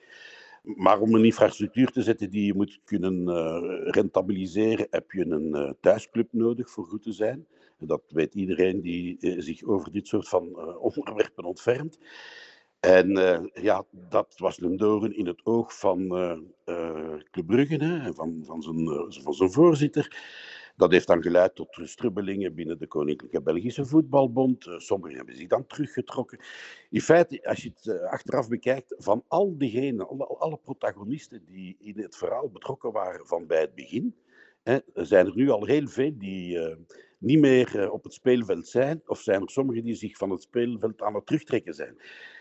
Maar 0.64 1.00
om 1.00 1.16
een 1.16 1.26
infrastructuur 1.26 1.92
te 1.92 2.02
zetten 2.02 2.30
die 2.30 2.46
je 2.46 2.54
moet 2.54 2.80
kunnen 2.84 3.28
uh, 3.28 3.92
rentabiliseren, 3.92 4.88
heb 4.90 5.12
je 5.12 5.26
een 5.26 5.56
uh, 5.56 5.72
thuisclub 5.82 6.28
nodig 6.32 6.70
voor 6.70 6.86
goed 6.86 7.04
te 7.04 7.12
zijn. 7.12 7.48
Dat 7.80 8.02
weet 8.08 8.36
iedereen 8.36 8.82
die 8.82 9.18
uh, 9.20 9.42
zich 9.42 9.64
over 9.64 9.92
dit 9.92 10.08
soort 10.08 10.30
van 10.30 10.56
onderwerpen 10.80 11.44
ontfermt. 11.44 12.00
En 12.80 13.10
ja, 13.54 13.86
dat 13.92 14.34
was 14.38 14.62
een 14.62 15.14
in 15.14 15.28
het 15.28 15.46
oog 15.46 15.80
van 15.80 16.08
Club 17.32 17.46
Brugge 17.46 17.78
en 17.78 18.16
van, 18.16 18.42
van, 18.46 18.62
zijn, 18.62 18.88
van 19.24 19.34
zijn 19.34 19.52
voorzitter. 19.52 20.16
Dat 20.78 20.92
heeft 20.92 21.08
dan 21.08 21.22
geleid 21.22 21.56
tot 21.56 21.80
strubbelingen 21.84 22.56
binnen 22.56 22.78
de 22.78 22.88
Koninklijke 22.88 23.42
Belgische 23.42 23.86
Voetbalbond. 23.86 24.66
Uh, 24.66 24.80
sommigen 24.80 25.18
hebben 25.18 25.36
zich 25.36 25.48
dan 25.48 25.66
teruggetrokken. 25.66 26.40
In 26.90 27.02
feite, 27.02 27.48
als 27.48 27.64
je 27.64 27.72
het 27.76 28.02
achteraf 28.02 28.48
bekijkt, 28.48 28.96
van 28.98 29.24
al 29.28 29.58
diegenen, 29.58 30.08
alle, 30.40 30.58
protagonisten 30.58 31.46
die 31.46 31.76
in 31.80 32.00
het 32.00 32.16
verhaal 32.16 32.50
betrokken 32.50 32.92
waren 32.92 33.26
van 33.26 33.48
bij 33.48 33.62
het 33.62 33.76
begin, 33.76 34.16
hè, 34.64 34.78
zijn 34.94 35.26
er 35.26 35.36
nu 35.36 35.50
al 35.50 35.66
heel 35.66 35.88
veel 35.88 36.12
die 36.18 36.60
niet 37.18 37.40
meer 37.40 37.92
op 37.92 38.04
het 38.04 38.14
speelveld 38.14 38.68
zijn, 38.68 39.02
of 39.06 39.22
zijn 39.22 39.42
er 39.42 39.50
sommigen 39.50 39.84
die 39.84 39.96
zich 39.96 40.18
van 40.18 40.30
het 40.30 40.42
speelveld 40.42 41.02
aan 41.02 41.16
het 41.16 41.26
terugtrekken 41.26 41.74
zijn. 41.74 41.98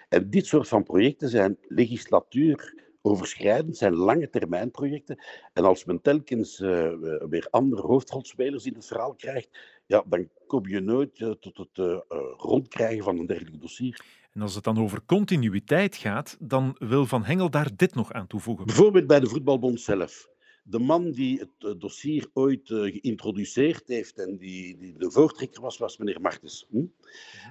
En 0.09 0.31
dit 0.31 0.47
soort 0.47 0.69
van 0.69 0.83
projecten 0.83 1.29
zijn 1.29 1.59
legislatuur 1.69 2.85
overschrijdend, 3.07 3.77
zijn 3.77 3.95
lange 3.95 4.31
termijn 4.31 4.71
projecten. 4.71 5.19
En 5.53 5.65
als 5.65 5.85
men 5.85 6.01
telkens 6.03 6.61
uh, 6.61 6.93
weer 7.29 7.47
andere 7.51 7.83
hoofdrolspelers 7.83 8.67
in 8.67 8.75
het 8.75 8.87
verhaal 8.87 9.15
krijgt, 9.15 9.49
ja, 9.87 10.05
dan 10.09 10.29
kom 10.47 10.67
je 10.67 10.81
nooit 10.81 11.19
uh, 11.19 11.31
tot 11.31 11.57
het 11.57 11.79
uh, 11.79 11.99
rondkrijgen 12.37 13.05
van 13.05 13.19
een 13.19 13.27
dergelijk 13.27 13.61
dossier. 13.61 14.05
En 14.33 14.43
als 14.43 14.55
het 14.55 14.65
dan 14.65 14.79
over 14.79 15.01
continuïteit 15.07 15.97
gaat, 15.97 16.37
dan 16.41 16.77
wil 16.79 17.07
Van 17.07 17.25
Hengel 17.25 17.51
daar 17.51 17.71
dit 17.77 17.95
nog 17.95 18.13
aan 18.13 18.27
toevoegen. 18.27 18.67
Bijvoorbeeld 18.67 19.07
bij 19.07 19.21
de 19.21 19.29
Voetbalbond 19.29 19.81
zelf 19.81 20.35
de 20.69 20.79
man 20.79 21.11
die 21.11 21.39
het 21.39 21.51
eh, 21.59 21.71
dossier 21.79 22.27
ooit 22.33 22.69
geïntroduceerd 22.69 23.89
heeft 23.89 24.19
en 24.19 24.37
die, 24.37 24.77
die, 24.77 24.95
de 24.99 25.11
voortrekker 25.11 25.61
was, 25.61 25.79
was 25.79 25.97
meneer 25.97 26.21
Martens. 26.21 26.67
Hm? 26.71 26.85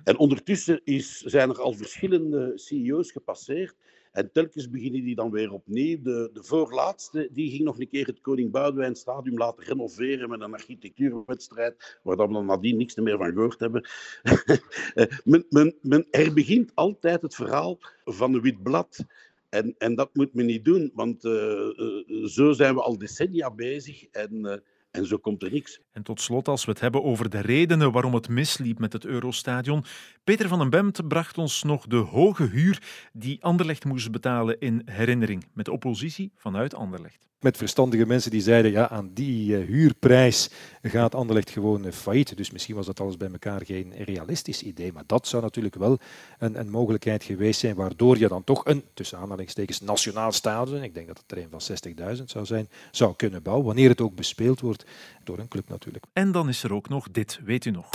En 0.04 0.18
ondertussen 0.18 0.82
is, 0.84 1.20
zijn 1.20 1.50
er 1.50 1.62
al 1.62 1.74
verschillende 1.74 2.52
CEO's 2.56 3.12
gepasseerd. 3.12 3.76
En 4.16 4.32
telkens 4.32 4.70
beginnen 4.70 5.04
die 5.04 5.16
dan 5.16 5.32
weer 5.32 5.52
opnieuw. 5.52 6.02
De, 6.02 6.30
de 6.34 6.44
voorlaatste 6.44 7.30
die 7.32 7.50
ging 7.50 7.64
nog 7.64 7.80
een 7.80 7.88
keer 7.88 8.06
het 8.06 8.22
Koning 8.22 8.52
Boudewijn 8.52 8.96
Stadium 8.96 9.38
laten 9.38 9.64
renoveren 9.64 10.30
met 10.30 10.42
een 10.42 10.54
architectuurwedstrijd, 10.54 12.00
waar 12.04 12.18
we 12.18 12.34
dan 12.34 12.46
nadien 12.46 12.78
niks 12.78 12.96
meer 12.96 13.18
van 13.18 13.34
gehoord 13.34 13.60
hebben. 13.60 13.84
Eh, 14.96 15.06
men, 15.24 15.46
men, 15.50 15.76
men, 15.82 16.08
er 16.12 16.34
begint 16.34 16.72
altijd 16.74 17.22
het 17.22 17.36
verhaal 17.36 17.80
van 18.04 18.34
een 18.34 18.42
wit 18.42 18.64
blad. 18.64 19.06
En, 19.50 19.76
en 19.78 19.96
dat 19.96 20.10
moet 20.14 20.34
men 20.34 20.46
niet 20.46 20.66
doen, 20.66 20.92
want 20.94 21.26
uh, 21.26 21.32
uh, 21.34 22.26
zo 22.26 22.52
zijn 22.52 22.76
we 22.76 22.82
al 22.82 22.98
decennia 22.98 23.52
bezig 23.52 24.06
en, 24.12 24.64
en 24.96 25.06
zo 25.06 25.18
komt 25.18 25.44
er 25.44 25.52
niks. 25.52 25.82
En 25.92 26.04
tot 26.04 26.22
slot, 26.22 26.48
als 26.48 26.66
we 26.66 26.72
het 26.72 26.80
hebben 26.80 27.04
over 27.04 27.30
de 27.30 27.40
redenen 27.40 27.92
waarom 27.92 28.14
het 28.14 28.30
misliep 28.30 28.80
met 28.80 28.94
het 28.94 29.06
Eurostadion. 29.06 29.84
Peter 30.24 30.48
van 30.48 30.60
den 30.60 30.70
Bemt 30.70 31.08
bracht 31.08 31.38
ons 31.38 31.64
nog 31.64 31.88
de 31.88 31.96
hoge 31.96 32.44
huur 32.44 33.08
die 33.14 33.44
Anderlecht 33.44 33.86
moest 33.86 34.12
betalen 34.12 34.60
in 34.60 34.82
herinnering, 34.86 35.46
met 35.54 35.68
oppositie 35.68 36.32
vanuit 36.36 36.76
Anderlecht 36.76 37.28
met 37.46 37.58
verstandige 37.58 38.06
mensen 38.06 38.32
die 38.32 38.42
zeiden, 38.42 38.72
ja, 38.72 38.90
aan 38.90 39.10
die 39.14 39.52
uh, 39.52 39.68
huurprijs 39.68 40.50
gaat 40.82 41.16
Anderlecht 41.16 41.50
gewoon 41.50 41.86
uh, 41.86 41.92
failliet. 41.92 42.38
Dus 42.38 42.52
misschien 42.52 42.76
was 42.76 42.86
dat 42.86 43.00
alles 43.00 43.18
bij 43.18 43.30
elkaar 43.32 43.66
geen 43.66 43.94
realistisch 43.98 44.64
idee, 44.64 44.94
maar 44.94 45.04
dat 45.06 45.28
zou 45.28 45.44
natuurlijk 45.44 45.76
wel 45.76 46.00
een, 46.40 46.60
een 46.60 46.70
mogelijkheid 46.70 47.24
geweest 47.24 47.60
zijn, 47.60 47.76
waardoor 47.76 48.18
je 48.18 48.28
dan 48.28 48.44
toch 48.44 48.66
een, 48.66 48.84
tussen 48.94 49.18
aanhalingstekens, 49.18 49.82
nationaal 49.82 50.32
stadion, 50.32 50.84
ik 50.84 50.94
denk 50.94 51.08
dat 51.08 51.18
het 51.18 51.32
er 51.32 51.38
een 51.38 51.50
van 51.50 52.16
60.000 52.18 52.24
zou 52.26 52.46
zijn, 52.46 52.70
zou 52.92 53.16
kunnen 53.16 53.42
bouwen, 53.42 53.66
wanneer 53.66 53.90
het 53.90 54.02
ook 54.02 54.16
bespeeld 54.16 54.60
wordt 54.60 54.86
door 55.24 55.40
een 55.40 55.48
club 55.48 55.70
natuurlijk. 55.70 56.06
En 56.14 56.32
dan 56.32 56.50
is 56.50 56.64
er 56.64 56.74
ook 56.74 56.90
nog 56.90 57.12
dit, 57.12 57.40
weet 57.44 57.66
u 57.66 57.72
nog. 57.72 57.90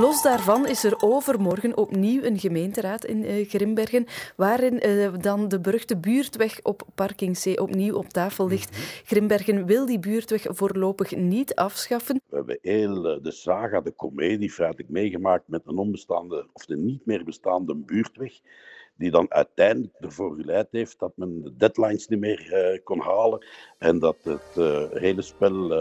Los 0.00 0.22
daarvan 0.22 0.66
is 0.66 0.84
er 0.84 1.02
overmorgen 1.02 1.76
opnieuw 1.76 2.22
een 2.22 2.38
gemeenteraad 2.38 3.04
in 3.04 3.24
uh, 3.24 3.48
Grimbergen, 3.48 4.06
waarin 4.36 4.88
uh, 4.88 5.12
dan 5.20 5.48
de 5.48 5.60
beruchte 5.60 5.96
buurtweg 5.96 6.60
op 6.62 6.82
Parking 6.94 7.38
C 7.38 7.60
opnieuw 7.60 7.94
op 7.94 8.08
tafel 8.08 8.48
ligt. 8.48 8.70
Mhm. 8.70 8.80
Grimbergen 9.04 9.66
wil 9.66 9.86
die 9.86 9.98
buurtweg 9.98 10.46
voorlopig 10.48 11.16
niet 11.16 11.54
afschaffen. 11.54 12.20
We 12.28 12.36
hebben 12.36 12.58
heel 12.62 13.16
uh, 13.16 13.22
de 13.22 13.30
saga, 13.30 13.80
de 13.80 13.90
komedie 13.90 14.50
feitelijk 14.50 14.88
meegemaakt 14.88 15.48
met 15.48 15.62
een 15.66 15.78
onbestaande 15.78 16.46
of 16.52 16.66
de 16.66 16.76
niet 16.76 17.06
meer 17.06 17.24
bestaande 17.24 17.74
buurtweg 17.74 18.40
die 18.96 19.10
dan 19.10 19.26
uiteindelijk 19.32 19.94
ervoor 20.00 20.36
geleid 20.36 20.68
heeft 20.70 20.98
dat 20.98 21.12
men 21.14 21.42
de 21.42 21.56
deadlines 21.56 22.08
niet 22.08 22.20
meer 22.20 22.80
kon 22.84 23.00
halen 23.00 23.46
en 23.78 23.98
dat 23.98 24.16
het 24.22 24.54
hele 24.92 25.22
spel 25.22 25.72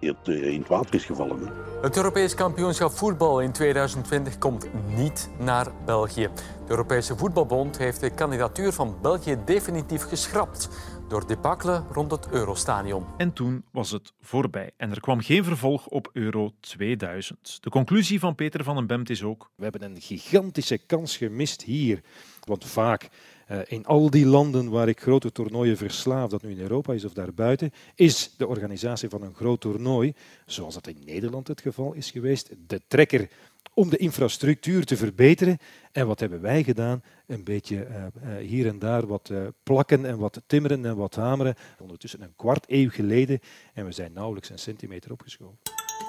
in 0.00 0.60
het 0.60 0.68
water 0.68 0.94
is 0.94 1.04
gevallen. 1.04 1.52
Het 1.82 1.96
Europees 1.96 2.34
kampioenschap 2.34 2.92
voetbal 2.92 3.40
in 3.40 3.52
2020 3.52 4.38
komt 4.38 4.66
niet 4.96 5.28
naar 5.38 5.66
België. 5.84 6.28
De 6.64 6.70
Europese 6.70 7.16
Voetbalbond 7.16 7.78
heeft 7.78 8.00
de 8.00 8.10
kandidatuur 8.10 8.72
van 8.72 8.96
België 9.02 9.38
definitief 9.44 10.02
geschrapt 10.08 10.68
door 11.10 11.26
debakkelen 11.26 11.86
rond 11.92 12.10
het 12.10 12.28
Eurostadion. 12.30 13.04
En 13.16 13.32
toen 13.32 13.64
was 13.70 13.90
het 13.90 14.12
voorbij 14.20 14.70
en 14.76 14.90
er 14.90 15.00
kwam 15.00 15.20
geen 15.20 15.44
vervolg 15.44 15.86
op 15.86 16.10
Euro 16.12 16.52
2000. 16.60 17.58
De 17.60 17.70
conclusie 17.70 18.20
van 18.20 18.34
Peter 18.34 18.64
van 18.64 18.74
den 18.74 18.86
Bemt 18.86 19.10
is 19.10 19.22
ook... 19.22 19.50
We 19.54 19.62
hebben 19.62 19.82
een 19.82 20.00
gigantische 20.00 20.78
kans 20.78 21.16
gemist 21.16 21.62
hier. 21.62 22.00
Want 22.40 22.64
vaak 22.64 23.08
uh, 23.50 23.58
in 23.66 23.86
al 23.86 24.10
die 24.10 24.26
landen 24.26 24.70
waar 24.70 24.88
ik 24.88 25.00
grote 25.00 25.32
toernooien 25.32 25.76
verslaaf, 25.76 26.30
dat 26.30 26.42
nu 26.42 26.50
in 26.50 26.60
Europa 26.60 26.92
is 26.92 27.04
of 27.04 27.12
daarbuiten, 27.12 27.70
is 27.94 28.34
de 28.36 28.46
organisatie 28.46 29.08
van 29.08 29.22
een 29.22 29.34
groot 29.34 29.60
toernooi, 29.60 30.14
zoals 30.46 30.74
dat 30.74 30.86
in 30.86 31.02
Nederland 31.04 31.48
het 31.48 31.60
geval 31.60 31.92
is 31.92 32.10
geweest, 32.10 32.50
de 32.66 32.80
trekker 32.88 33.28
om 33.74 33.90
de 33.90 33.96
infrastructuur 33.96 34.84
te 34.84 34.96
verbeteren. 34.96 35.58
En 35.92 36.06
wat 36.06 36.20
hebben 36.20 36.40
wij 36.40 36.62
gedaan? 36.62 37.02
Een 37.26 37.44
beetje 37.44 37.86
uh, 37.86 37.94
uh, 37.94 38.46
hier 38.48 38.66
en 38.66 38.78
daar 38.78 39.06
wat 39.06 39.28
uh, 39.32 39.46
plakken 39.62 40.04
en 40.04 40.18
wat 40.18 40.42
timmeren 40.46 40.84
en 40.84 40.96
wat 40.96 41.14
hameren. 41.14 41.54
Ondertussen 41.80 42.22
een 42.22 42.34
kwart 42.36 42.64
eeuw 42.68 42.90
geleden 42.90 43.40
en 43.74 43.84
we 43.84 43.92
zijn 43.92 44.12
nauwelijks 44.12 44.50
een 44.50 44.58
centimeter 44.58 45.12
opgeschoven. 45.12 45.58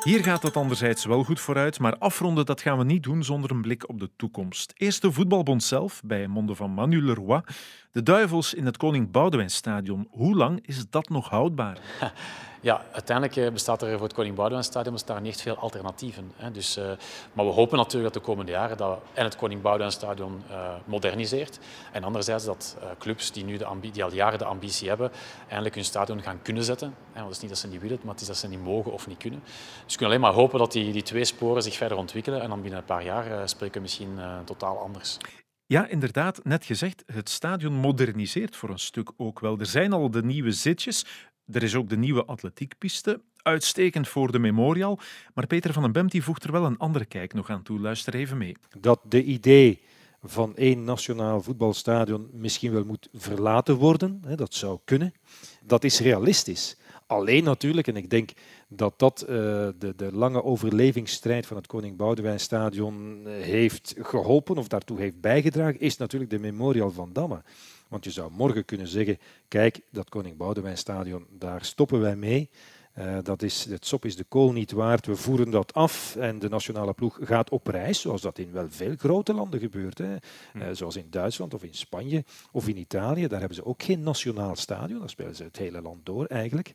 Hier 0.04 0.24
gaat 0.24 0.44
het 0.44 0.56
anderzijds 0.56 1.06
wel 1.06 1.24
goed 1.24 1.40
vooruit, 1.40 1.80
maar 1.80 1.98
afronden 1.98 2.46
dat 2.46 2.62
gaan 2.62 2.78
we 2.78 2.84
niet 2.84 3.04
doen 3.04 3.24
zonder 3.24 3.52
een 3.52 3.62
blik 3.62 3.90
op 3.90 4.00
de 4.00 4.10
toekomst. 4.16 4.74
Eerst 4.76 5.02
de 5.02 5.12
voetbalbond 5.12 5.64
zelf, 5.64 6.02
bij 6.06 6.28
monden 6.28 6.56
van 6.56 6.72
Manu 6.72 7.02
Leroy. 7.02 7.42
De 7.92 8.04
duivels 8.04 8.54
in 8.54 8.66
het 8.66 8.78
Koning 8.78 9.12
Boudewijnstadion. 9.12 10.08
Hoe 10.12 10.36
lang 10.36 10.68
is 10.68 10.90
dat 10.90 11.10
nog 11.10 11.30
houdbaar? 11.30 11.78
Ja, 12.64 12.82
uiteindelijk 12.92 13.38
eh, 13.38 13.52
bestaat 13.52 13.82
er 13.82 13.92
voor 13.92 14.04
het 14.04 14.14
Koning 14.14 14.36
Boudewijn 14.36 14.64
Stadion 14.64 14.94
bestaat 14.94 15.22
niet 15.22 15.42
veel 15.42 15.56
alternatieven. 15.56 16.32
Hè. 16.36 16.52
Dus, 16.52 16.78
uh, 16.78 16.92
maar 17.34 17.46
we 17.46 17.52
hopen 17.52 17.78
natuurlijk 17.78 18.14
dat 18.14 18.24
de 18.24 18.30
komende 18.30 18.52
jaren 18.52 18.78
dat 18.78 19.00
en 19.14 19.24
het 19.24 19.36
Koning 19.36 19.62
Boudewijn 19.62 19.92
Stadion 19.92 20.44
uh, 20.50 20.74
moderniseert. 20.86 21.60
En 21.92 22.04
anderzijds 22.04 22.46
dat 22.46 22.78
clubs 23.00 23.32
die, 23.32 23.44
nu 23.44 23.58
de 23.58 23.68
die 23.92 24.04
al 24.04 24.14
jaren 24.14 24.40
de 24.40 24.46
ambitie 24.46 24.88
hebben, 24.88 25.12
eindelijk 25.48 25.76
hun 25.76 25.86
stadion 25.86 26.22
gaan 26.22 26.42
kunnen 26.42 26.64
zetten. 26.64 26.88
Hè. 26.88 27.22
Want 27.22 27.26
het 27.26 27.36
is 27.36 27.42
niet 27.42 27.50
dat 27.50 27.60
ze 27.60 27.68
niet 27.68 27.82
willen, 27.82 28.00
maar 28.04 28.14
het 28.14 28.22
is 28.22 28.28
dat 28.28 28.38
ze 28.38 28.48
niet 28.48 28.64
mogen 28.64 28.92
of 28.92 29.08
niet 29.08 29.18
kunnen. 29.18 29.40
Dus 29.44 29.94
we 29.94 29.98
kunnen 29.98 30.08
alleen 30.08 30.32
maar 30.32 30.42
hopen 30.42 30.60
dat 30.60 30.72
die, 30.72 30.92
die 30.92 31.04
twee 31.04 31.26
sporen 31.26 31.64
zich 31.64 31.76
verder 31.76 31.98
ontwikkelen. 31.98 32.42
En 32.42 32.50
dan 32.50 32.62
binnen 32.62 32.80
een 32.80 32.86
paar 32.86 33.04
jaar 33.04 33.50
spreken 33.50 33.76
we 33.76 33.82
misschien 33.82 34.20
totaal 34.46 34.78
anders. 34.78 35.18
Ja, 35.72 35.88
inderdaad, 35.88 36.44
net 36.44 36.66
gezegd, 36.66 37.04
het 37.06 37.30
stadion 37.30 37.74
moderniseert 37.74 38.56
voor 38.56 38.70
een 38.70 38.80
stuk 38.80 39.12
ook 39.18 39.40
wel. 39.40 39.60
Er 39.60 39.66
zijn 39.66 39.94
al 39.94 40.12
de 40.12 40.24
nieuwe 40.24 40.52
zitjes, 40.52 41.06
er 41.52 41.64
is 41.64 41.76
ook 41.76 41.90
de 41.90 41.98
nieuwe 41.98 42.26
atletiekpiste, 42.26 43.22
uitstekend 43.42 44.08
voor 44.08 44.32
de 44.32 44.40
Memorial. 44.40 45.00
Maar 45.34 45.48
Peter 45.48 45.74
van 45.74 45.84
den 45.84 45.92
Bemt 45.92 46.12
die 46.12 46.24
voegt 46.24 46.44
er 46.44 46.52
wel 46.52 46.66
een 46.66 46.78
andere 46.78 47.06
kijk 47.06 47.34
nog 47.34 47.50
aan 47.50 47.64
toe. 47.64 47.80
Luister 47.80 48.14
even 48.16 48.38
mee. 48.38 48.56
Dat 48.80 49.00
de 49.04 49.24
idee 49.24 49.82
van 50.22 50.56
één 50.56 50.84
nationaal 50.84 51.42
voetbalstadion 51.42 52.30
misschien 52.34 52.72
wel 52.72 52.86
moet 52.86 53.10
verlaten 53.14 53.76
worden, 53.76 54.22
hè, 54.26 54.36
dat 54.36 54.54
zou 54.54 54.80
kunnen. 54.86 55.14
Dat 55.64 55.84
is 55.84 56.00
realistisch. 56.00 56.78
Alleen 57.12 57.44
natuurlijk, 57.44 57.88
en 57.88 57.96
ik 57.96 58.10
denk 58.10 58.30
dat 58.68 59.00
dat 59.00 59.22
uh, 59.22 59.28
de, 59.28 59.94
de, 59.96 60.10
lange 60.12 60.44
overlevingsstrijd 60.44 61.46
van 61.46 61.58
het 61.58 61.68
Koning 61.68 61.98
Boudewijn 61.98 62.40
Stadion 62.40 63.22
eh, 63.26 63.32
heeft 63.34 63.96
geholpen 64.00 64.58
of 64.58 64.68
daartoe 64.68 65.00
heeft 65.00 65.22
bijgedragen, 65.22 65.80
is 65.80 65.98
natuurlijk 65.98 66.32
de 66.32 66.40
Memorial 66.40 66.92
van 66.92 67.14
Damme. 67.14 67.42
Want 67.88 68.04
je 68.04 68.12
zou 68.12 68.32
morgen 68.32 68.66
kunnen 68.66 68.88
zeggen, 68.88 69.18
kijk, 69.48 69.82
dat 69.90 70.10
Koning 70.10 70.38
Boudewijn 70.38 70.78
Stadion, 70.78 71.26
daar 71.30 71.66
stoppen 71.66 72.00
wij 72.00 72.16
mee. 72.16 72.50
Uh, 73.00 73.18
dat 73.24 73.42
is, 73.42 73.66
het 73.66 73.86
sop 73.86 74.06
is 74.06 74.16
de 74.16 74.24
kool 74.24 74.52
niet 74.52 74.72
waard. 74.72 75.06
We 75.06 75.16
voeren 75.16 75.50
dat 75.50 75.74
af 75.74 76.16
en 76.16 76.40
de 76.40 76.50
nationale 76.50 76.94
ploeg 76.94 77.20
gaat 77.22 77.50
op 77.50 77.68
reis, 77.68 78.02
zoals 78.02 78.22
dat 78.22 78.38
in 78.38 78.52
wel 78.52 78.66
veel 78.70 78.96
grote 78.98 79.34
landen 79.34 79.60
gebeurt. 79.60 79.98
Hè. 79.98 80.16
Uh, 80.54 80.64
zoals 80.72 80.96
in 80.96 81.08
Duitsland 81.10 81.54
of 81.54 81.64
in 81.64 81.74
Spanje 81.74 82.24
of 82.52 82.68
in 82.68 82.78
Italië. 82.78 83.28
Daar 83.28 83.40
hebben 83.40 83.58
ze 83.58 83.66
ook 83.66 83.84
geen 83.84 84.04
nationaal 84.04 84.56
stadion. 84.56 85.00
Daar 85.00 85.10
spelen 85.10 85.36
ze 85.36 85.44
het 85.44 85.58
hele 85.58 85.82
land 85.82 86.06
door 86.06 86.26
eigenlijk. 86.26 86.74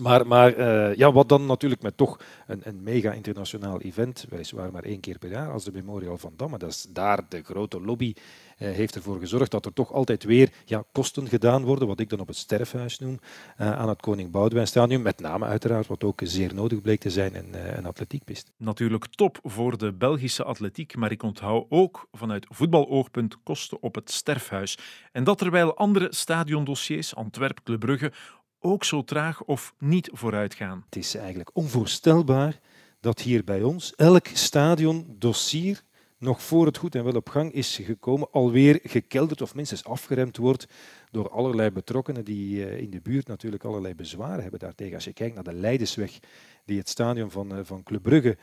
Maar, 0.00 0.26
maar 0.26 0.56
uh, 0.56 0.94
ja, 0.94 1.12
wat 1.12 1.28
dan 1.28 1.46
natuurlijk 1.46 1.82
met 1.82 1.96
toch 1.96 2.18
een, 2.46 2.60
een 2.64 2.82
mega 2.82 3.12
internationaal 3.12 3.80
event, 3.80 4.26
weliswaar 4.28 4.72
maar 4.72 4.82
één 4.82 5.00
keer 5.00 5.18
per 5.18 5.30
jaar, 5.30 5.52
als 5.52 5.64
de 5.64 5.72
Memorial 5.72 6.18
van 6.18 6.32
Damme. 6.36 6.58
Dat 6.58 6.70
is 6.70 6.86
daar 6.90 7.20
de 7.28 7.42
grote 7.42 7.80
lobby 7.80 8.14
uh, 8.14 8.70
heeft 8.70 8.94
ervoor 8.94 9.18
gezorgd 9.18 9.50
dat 9.50 9.64
er 9.64 9.72
toch 9.72 9.92
altijd 9.92 10.24
weer 10.24 10.52
ja, 10.64 10.84
kosten 10.92 11.28
gedaan 11.28 11.64
worden, 11.64 11.88
wat 11.88 12.00
ik 12.00 12.08
dan 12.08 12.20
op 12.20 12.26
het 12.26 12.36
sterfhuis 12.36 12.98
noem, 12.98 13.18
uh, 13.60 13.78
aan 13.78 13.88
het 13.88 14.00
Koning 14.00 14.30
Boudewijn 14.30 14.66
Stadion. 14.66 15.02
Met 15.02 15.20
name 15.20 15.44
uiteraard, 15.44 15.86
wat 15.86 16.04
ook 16.04 16.20
zeer 16.24 16.54
nodig 16.54 16.80
bleek 16.80 17.00
te 17.00 17.10
zijn, 17.10 17.34
een, 17.34 17.78
een 17.78 17.86
atletiekpist. 17.86 18.52
Natuurlijk 18.56 19.06
top 19.06 19.38
voor 19.42 19.78
de 19.78 19.92
Belgische 19.92 20.44
atletiek, 20.44 20.96
maar 20.96 21.10
ik 21.10 21.22
onthoud 21.22 21.66
ook 21.68 22.08
vanuit 22.12 22.46
voetbaloogpunt 22.48 23.36
kosten 23.42 23.82
op 23.82 23.94
het 23.94 24.10
sterfhuis. 24.10 24.78
En 25.12 25.24
dat 25.24 25.38
terwijl 25.38 25.76
andere 25.76 26.06
stadiondossiers, 26.10 27.14
Antwerp, 27.14 27.60
Club 27.64 27.80
Brugge, 27.80 28.12
ook 28.60 28.84
zo 28.84 29.04
traag 29.04 29.44
of 29.44 29.74
niet 29.78 30.10
vooruit 30.12 30.54
gaan. 30.54 30.82
Het 30.84 30.96
is 30.96 31.14
eigenlijk 31.14 31.50
onvoorstelbaar 31.52 32.60
dat 33.00 33.20
hier 33.20 33.44
bij 33.44 33.62
ons 33.62 33.94
elk 33.94 34.26
stadiondossier 34.26 35.82
nog 36.18 36.42
voor 36.42 36.66
het 36.66 36.76
goed 36.76 36.94
en 36.94 37.04
wel 37.04 37.12
op 37.12 37.28
gang 37.28 37.52
is 37.52 37.80
gekomen, 37.84 38.30
alweer 38.30 38.80
gekelderd 38.82 39.42
of 39.42 39.54
minstens 39.54 39.84
afgeremd 39.84 40.36
wordt 40.36 40.66
door 41.10 41.30
allerlei 41.30 41.70
betrokkenen 41.70 42.24
die 42.24 42.66
eh, 42.66 42.80
in 42.80 42.90
de 42.90 43.00
buurt 43.00 43.26
natuurlijk 43.26 43.64
allerlei 43.64 43.94
bezwaren 43.94 44.42
hebben 44.42 44.60
daartegen. 44.60 44.94
Als 44.94 45.04
je 45.04 45.12
kijkt 45.12 45.34
naar 45.34 45.44
de 45.44 45.52
Leidensweg 45.52 46.18
die 46.64 46.78
het 46.78 46.88
stadion 46.88 47.30
van, 47.30 47.56
eh, 47.56 47.60
van 47.62 47.82
Club 47.82 48.02
Brugge 48.02 48.36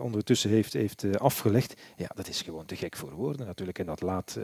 ondertussen 0.00 0.50
heeft, 0.50 0.72
heeft 0.72 1.04
eh, 1.04 1.12
afgelegd. 1.12 1.80
Ja, 1.96 2.10
dat 2.14 2.28
is 2.28 2.42
gewoon 2.42 2.64
te 2.64 2.76
gek 2.76 2.96
voor 2.96 3.12
woorden 3.12 3.46
natuurlijk. 3.46 3.78
En 3.78 3.86
dat 3.86 4.00
laat 4.00 4.38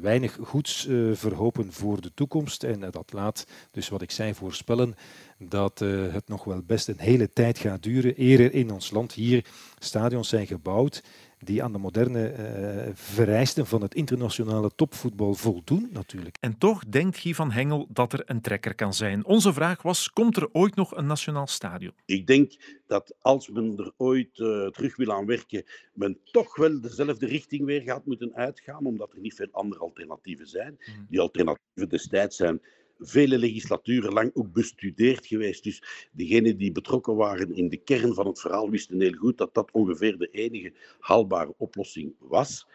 weinig 0.00 0.38
goeds 0.40 0.88
verhopen 1.12 1.72
voor 1.72 2.00
de 2.00 2.10
toekomst. 2.14 2.62
En 2.62 2.90
dat 2.90 3.12
laat, 3.12 3.46
dus 3.70 3.88
wat 3.88 4.02
ik 4.02 4.10
zei, 4.10 4.34
voorspellen 4.34 4.94
dat 5.38 5.78
het 5.78 6.28
nog 6.28 6.44
wel 6.44 6.62
best 6.62 6.88
een 6.88 6.98
hele 6.98 7.32
tijd 7.32 7.58
gaat 7.58 7.82
duren 7.82 8.14
eer 8.16 8.40
er 8.40 8.54
in 8.54 8.70
ons 8.70 8.90
land 8.90 9.12
hier 9.12 9.44
stadions 9.78 10.28
zijn 10.28 10.46
gebouwd 10.46 11.02
die 11.44 11.62
aan 11.62 11.72
de 11.72 11.78
moderne 11.78 12.32
uh, 12.32 12.92
vereisten 12.94 13.66
van 13.66 13.82
het 13.82 13.94
internationale 13.94 14.70
topvoetbal 14.74 15.34
voldoen, 15.34 15.88
natuurlijk. 15.92 16.36
En 16.40 16.58
toch 16.58 16.84
denkt 16.84 17.18
Guy 17.18 17.34
van 17.34 17.50
Hengel 17.50 17.86
dat 17.90 18.12
er 18.12 18.22
een 18.24 18.40
trekker 18.40 18.74
kan 18.74 18.94
zijn. 18.94 19.24
Onze 19.24 19.52
vraag 19.52 19.82
was: 19.82 20.10
komt 20.10 20.36
er 20.36 20.48
ooit 20.52 20.74
nog 20.74 20.96
een 20.96 21.06
nationaal 21.06 21.46
stadion? 21.46 21.92
Ik 22.06 22.26
denk 22.26 22.52
dat 22.86 23.14
als 23.20 23.48
men 23.48 23.74
er 23.76 23.92
ooit 23.96 24.38
uh, 24.38 24.66
terug 24.66 24.96
wil 24.96 25.12
aan 25.12 25.26
werken, 25.26 25.64
men 25.94 26.18
toch 26.24 26.56
wel 26.56 26.80
dezelfde 26.80 27.26
richting 27.26 27.64
weer 27.64 27.82
gaat 27.82 28.06
moeten 28.06 28.34
uitgaan, 28.34 28.86
omdat 28.86 29.12
er 29.12 29.20
niet 29.20 29.34
veel 29.34 29.48
andere 29.50 29.80
alternatieven 29.80 30.46
zijn. 30.46 30.76
Hmm. 30.78 31.06
Die 31.08 31.20
alternatieven 31.20 31.88
destijds 31.88 32.36
zijn 32.36 32.60
vele 32.98 33.38
legislaturen 33.38 34.12
lang 34.12 34.30
ook 34.34 34.52
bestudeerd 34.52 35.26
geweest. 35.26 35.64
Dus 35.64 36.08
degenen 36.12 36.56
die 36.56 36.72
betrokken 36.72 37.16
waren 37.16 37.54
in 37.54 37.68
de 37.68 37.76
kern 37.76 38.14
van 38.14 38.26
het 38.26 38.40
verhaal 38.40 38.70
wisten 38.70 39.00
heel 39.00 39.12
goed 39.12 39.38
dat 39.38 39.54
dat 39.54 39.70
ongeveer 39.72 40.18
de 40.18 40.28
enige 40.30 40.72
haalbare 40.98 41.54
oplossing 41.56 42.14
was. 42.18 42.66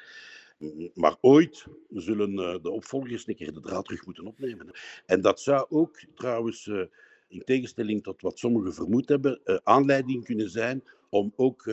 Maar 0.94 1.16
ooit 1.22 1.66
zullen 1.90 2.40
eh, 2.40 2.62
de 2.62 2.70
opvolgers 2.70 3.28
een 3.28 3.36
keer 3.36 3.54
de 3.54 3.60
draad 3.60 3.86
terug 3.86 4.06
moeten 4.06 4.26
opnemen. 4.26 4.72
En 5.06 5.22
dat 5.22 5.40
zou 5.40 5.66
ook 5.70 6.00
trouwens, 6.16 6.68
eh, 6.68 6.82
in 7.28 7.44
tegenstelling 7.44 8.04
tot 8.04 8.22
wat 8.22 8.40
sommigen 8.40 8.74
vermoed 8.74 9.10
hebben, 9.10 9.40
eh, 9.44 9.58
aanleiding 9.64 10.24
kunnen 10.24 10.50
zijn 10.50 10.84
om 11.10 11.34
ook 11.36 11.72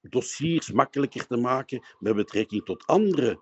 dossiers 0.00 0.72
makkelijker 0.72 1.26
te 1.26 1.36
maken 1.36 1.82
met 1.98 2.16
betrekking 2.16 2.64
tot 2.64 2.86
andere 2.86 3.38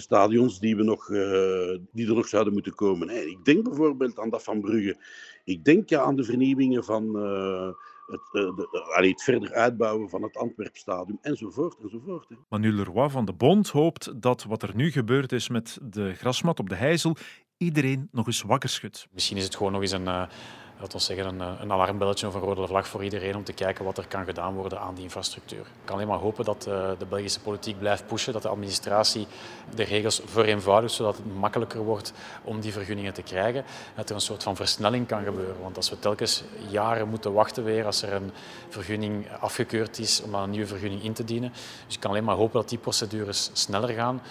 stadions 0.00 0.60
die, 0.60 0.76
we 0.76 0.82
nog, 0.82 1.08
uh, 1.08 1.78
die 1.92 2.08
er 2.08 2.14
nog 2.14 2.28
zouden 2.28 2.52
moeten 2.52 2.74
komen. 2.74 3.28
Ik 3.28 3.44
denk 3.44 3.64
bijvoorbeeld 3.64 4.18
aan 4.18 4.30
dat 4.30 4.42
van 4.42 4.60
Brugge. 4.60 4.96
Ik 5.44 5.64
denk 5.64 5.92
aan 5.92 6.16
de 6.16 6.24
vernieuwingen 6.24 6.84
van 6.84 7.16
uh, 7.16 7.68
het, 8.06 8.20
uh, 8.32 8.56
de, 8.56 8.92
allee, 8.96 9.10
het 9.10 9.22
verder 9.22 9.52
uitbouwen 9.52 10.08
van 10.08 10.22
het 10.22 10.36
Antwerpstadium 10.36 11.18
enzovoort. 11.20 11.76
enzovoort 11.82 12.28
hè. 12.28 12.34
Manu 12.48 12.72
Leroy 12.72 13.08
van 13.08 13.24
de 13.24 13.32
Bond 13.32 13.68
hoopt 13.68 14.22
dat 14.22 14.44
wat 14.44 14.62
er 14.62 14.70
nu 14.74 14.90
gebeurd 14.90 15.32
is 15.32 15.48
met 15.48 15.78
de 15.82 16.14
grasmat 16.14 16.60
op 16.60 16.68
de 16.68 16.74
Heizel 16.74 17.16
iedereen 17.56 18.08
nog 18.12 18.26
eens 18.26 18.42
wakker 18.42 18.68
schudt. 18.68 19.08
Misschien 19.12 19.36
is 19.36 19.44
het 19.44 19.56
gewoon 19.56 19.72
nog 19.72 19.80
eens 19.80 19.92
een 19.92 20.28
dat 20.78 21.02
zeggen, 21.02 21.26
een, 21.26 21.40
een 21.60 21.72
alarmbelletje 21.72 22.26
of 22.26 22.34
een 22.34 22.40
rode 22.40 22.66
vlag 22.66 22.88
voor 22.88 23.04
iedereen 23.04 23.36
om 23.36 23.44
te 23.44 23.52
kijken 23.52 23.84
wat 23.84 23.98
er 23.98 24.06
kan 24.06 24.24
gedaan 24.24 24.54
worden 24.54 24.80
aan 24.80 24.94
die 24.94 25.04
infrastructuur. 25.04 25.58
Ik 25.58 25.66
kan 25.84 25.94
alleen 25.94 26.08
maar 26.08 26.18
hopen 26.18 26.44
dat 26.44 26.66
uh, 26.68 26.90
de 26.98 27.06
Belgische 27.06 27.40
politiek 27.40 27.78
blijft 27.78 28.06
pushen, 28.06 28.32
dat 28.32 28.42
de 28.42 28.48
administratie 28.48 29.26
de 29.74 29.82
regels 29.82 30.20
vereenvoudigt, 30.24 30.94
zodat 30.94 31.16
het 31.16 31.34
makkelijker 31.34 31.80
wordt 31.80 32.12
om 32.42 32.60
die 32.60 32.72
vergunningen 32.72 33.12
te 33.12 33.22
krijgen. 33.22 33.64
Dat 33.94 34.08
er 34.08 34.14
een 34.14 34.20
soort 34.20 34.42
van 34.42 34.56
versnelling 34.56 35.06
kan 35.06 35.24
gebeuren. 35.24 35.62
Want 35.62 35.76
als 35.76 35.90
we 35.90 35.98
telkens 35.98 36.42
jaren 36.68 37.08
moeten 37.08 37.32
wachten 37.32 37.64
weer 37.64 37.86
als 37.86 38.02
er 38.02 38.12
een 38.12 38.30
vergunning 38.68 39.26
afgekeurd 39.40 39.98
is 39.98 40.22
om 40.22 40.34
een 40.34 40.50
nieuwe 40.50 40.66
vergunning 40.66 41.02
in 41.02 41.12
te 41.12 41.24
dienen. 41.24 41.52
Dus 41.86 41.94
ik 41.94 42.00
kan 42.00 42.10
alleen 42.10 42.24
maar 42.24 42.36
hopen 42.36 42.60
dat 42.60 42.68
die 42.68 42.78
procedures 42.78 43.50
sneller 43.52 43.88
gaan. 43.88 44.22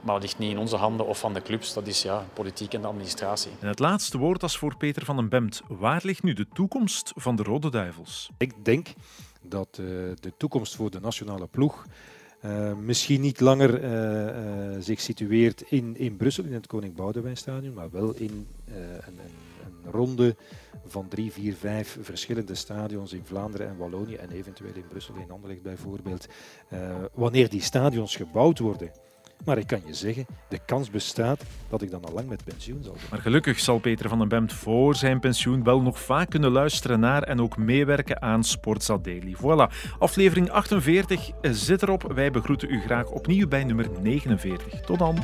Maar 0.00 0.14
dat 0.14 0.22
ligt 0.22 0.38
niet 0.38 0.50
in 0.50 0.58
onze 0.58 0.76
handen 0.76 1.06
of 1.06 1.18
van 1.18 1.34
de 1.34 1.42
clubs. 1.42 1.72
Dat 1.72 1.86
is 1.86 2.02
ja, 2.02 2.26
politiek 2.32 2.74
en 2.74 2.80
de 2.80 2.86
administratie. 2.86 3.50
En 3.60 3.68
het 3.68 3.78
laatste 3.78 4.18
woord 4.18 4.42
als 4.42 4.58
voor 4.58 4.76
Peter 4.76 5.04
van 5.04 5.16
den 5.16 5.28
Bemt. 5.28 5.62
Waar 5.68 6.00
ligt 6.04 6.22
nu 6.22 6.32
de 6.32 6.46
toekomst 6.52 7.12
van 7.16 7.36
de 7.36 7.42
Rode 7.42 7.70
Duivels? 7.70 8.30
Ik 8.38 8.64
denk 8.64 8.88
dat 9.42 9.78
uh, 9.80 9.86
de 10.20 10.32
toekomst 10.36 10.76
voor 10.76 10.90
de 10.90 11.00
nationale 11.00 11.46
ploeg 11.46 11.86
uh, 12.44 12.72
misschien 12.74 13.20
niet 13.20 13.40
langer 13.40 13.84
uh, 13.84 14.76
zich 14.80 15.00
situeert 15.00 15.62
in, 15.62 15.96
in 15.96 16.16
Brussel, 16.16 16.44
in 16.44 16.52
het 16.52 16.66
Koning 16.66 16.94
Boudewijnstadion, 16.94 17.74
maar 17.74 17.90
wel 17.90 18.14
in 18.14 18.46
een, 18.66 18.74
een, 19.06 19.18
een, 19.84 19.90
ronde 19.90 20.36
van 20.86 21.08
drie, 21.08 21.32
vier, 21.32 21.54
vijf 21.54 21.98
verschillende 22.00 22.54
stadions 22.54 23.12
in 23.12 23.24
Vlaanderen 23.24 23.68
en 23.68 23.76
Wallonië 23.76 24.14
en 24.14 24.30
eventueel 24.30 24.74
in 24.74 24.86
Brussel, 24.88 25.14
in 25.14 25.30
Anderlecht 25.30 25.62
bijvoorbeeld. 25.62 26.26
wanneer 27.12 27.48
die 27.48 27.62
stadions 27.62 28.16
gebouwd 28.16 28.58
worden, 28.58 28.90
maar 29.44 29.58
ik 29.58 29.66
kan 29.66 29.80
je 29.86 29.94
zeggen, 29.94 30.26
de 30.48 30.58
kans 30.66 30.90
bestaat 30.90 31.42
dat 31.68 31.82
ik 31.82 31.90
dan 31.90 32.04
al 32.04 32.12
lang 32.12 32.28
met 32.28 32.44
pensioen 32.44 32.82
zal 32.82 32.94
zijn. 32.96 33.06
Maar 33.10 33.20
gelukkig 33.20 33.60
zal 33.60 33.78
Peter 33.78 34.08
van 34.08 34.18
den 34.18 34.28
Bemt 34.28 34.52
voor 34.52 34.94
zijn 34.94 35.20
pensioen 35.20 35.64
wel 35.64 35.80
nog 35.80 36.00
vaak 36.00 36.30
kunnen 36.30 36.50
luisteren 36.50 37.00
naar 37.00 37.22
en 37.22 37.40
ook 37.40 37.56
meewerken 37.56 38.22
aan 38.22 38.44
Sportza. 38.44 38.98
Voilà, 39.00 39.72
aflevering 39.98 40.50
48 40.50 41.30
zit 41.42 41.82
erop. 41.82 42.12
Wij 42.14 42.30
begroeten 42.30 42.70
u 42.70 42.80
graag 42.80 43.06
opnieuw 43.06 43.48
bij 43.48 43.64
nummer 43.64 43.86
49. 44.00 44.80
Tot 44.80 44.98
dan. 44.98 45.18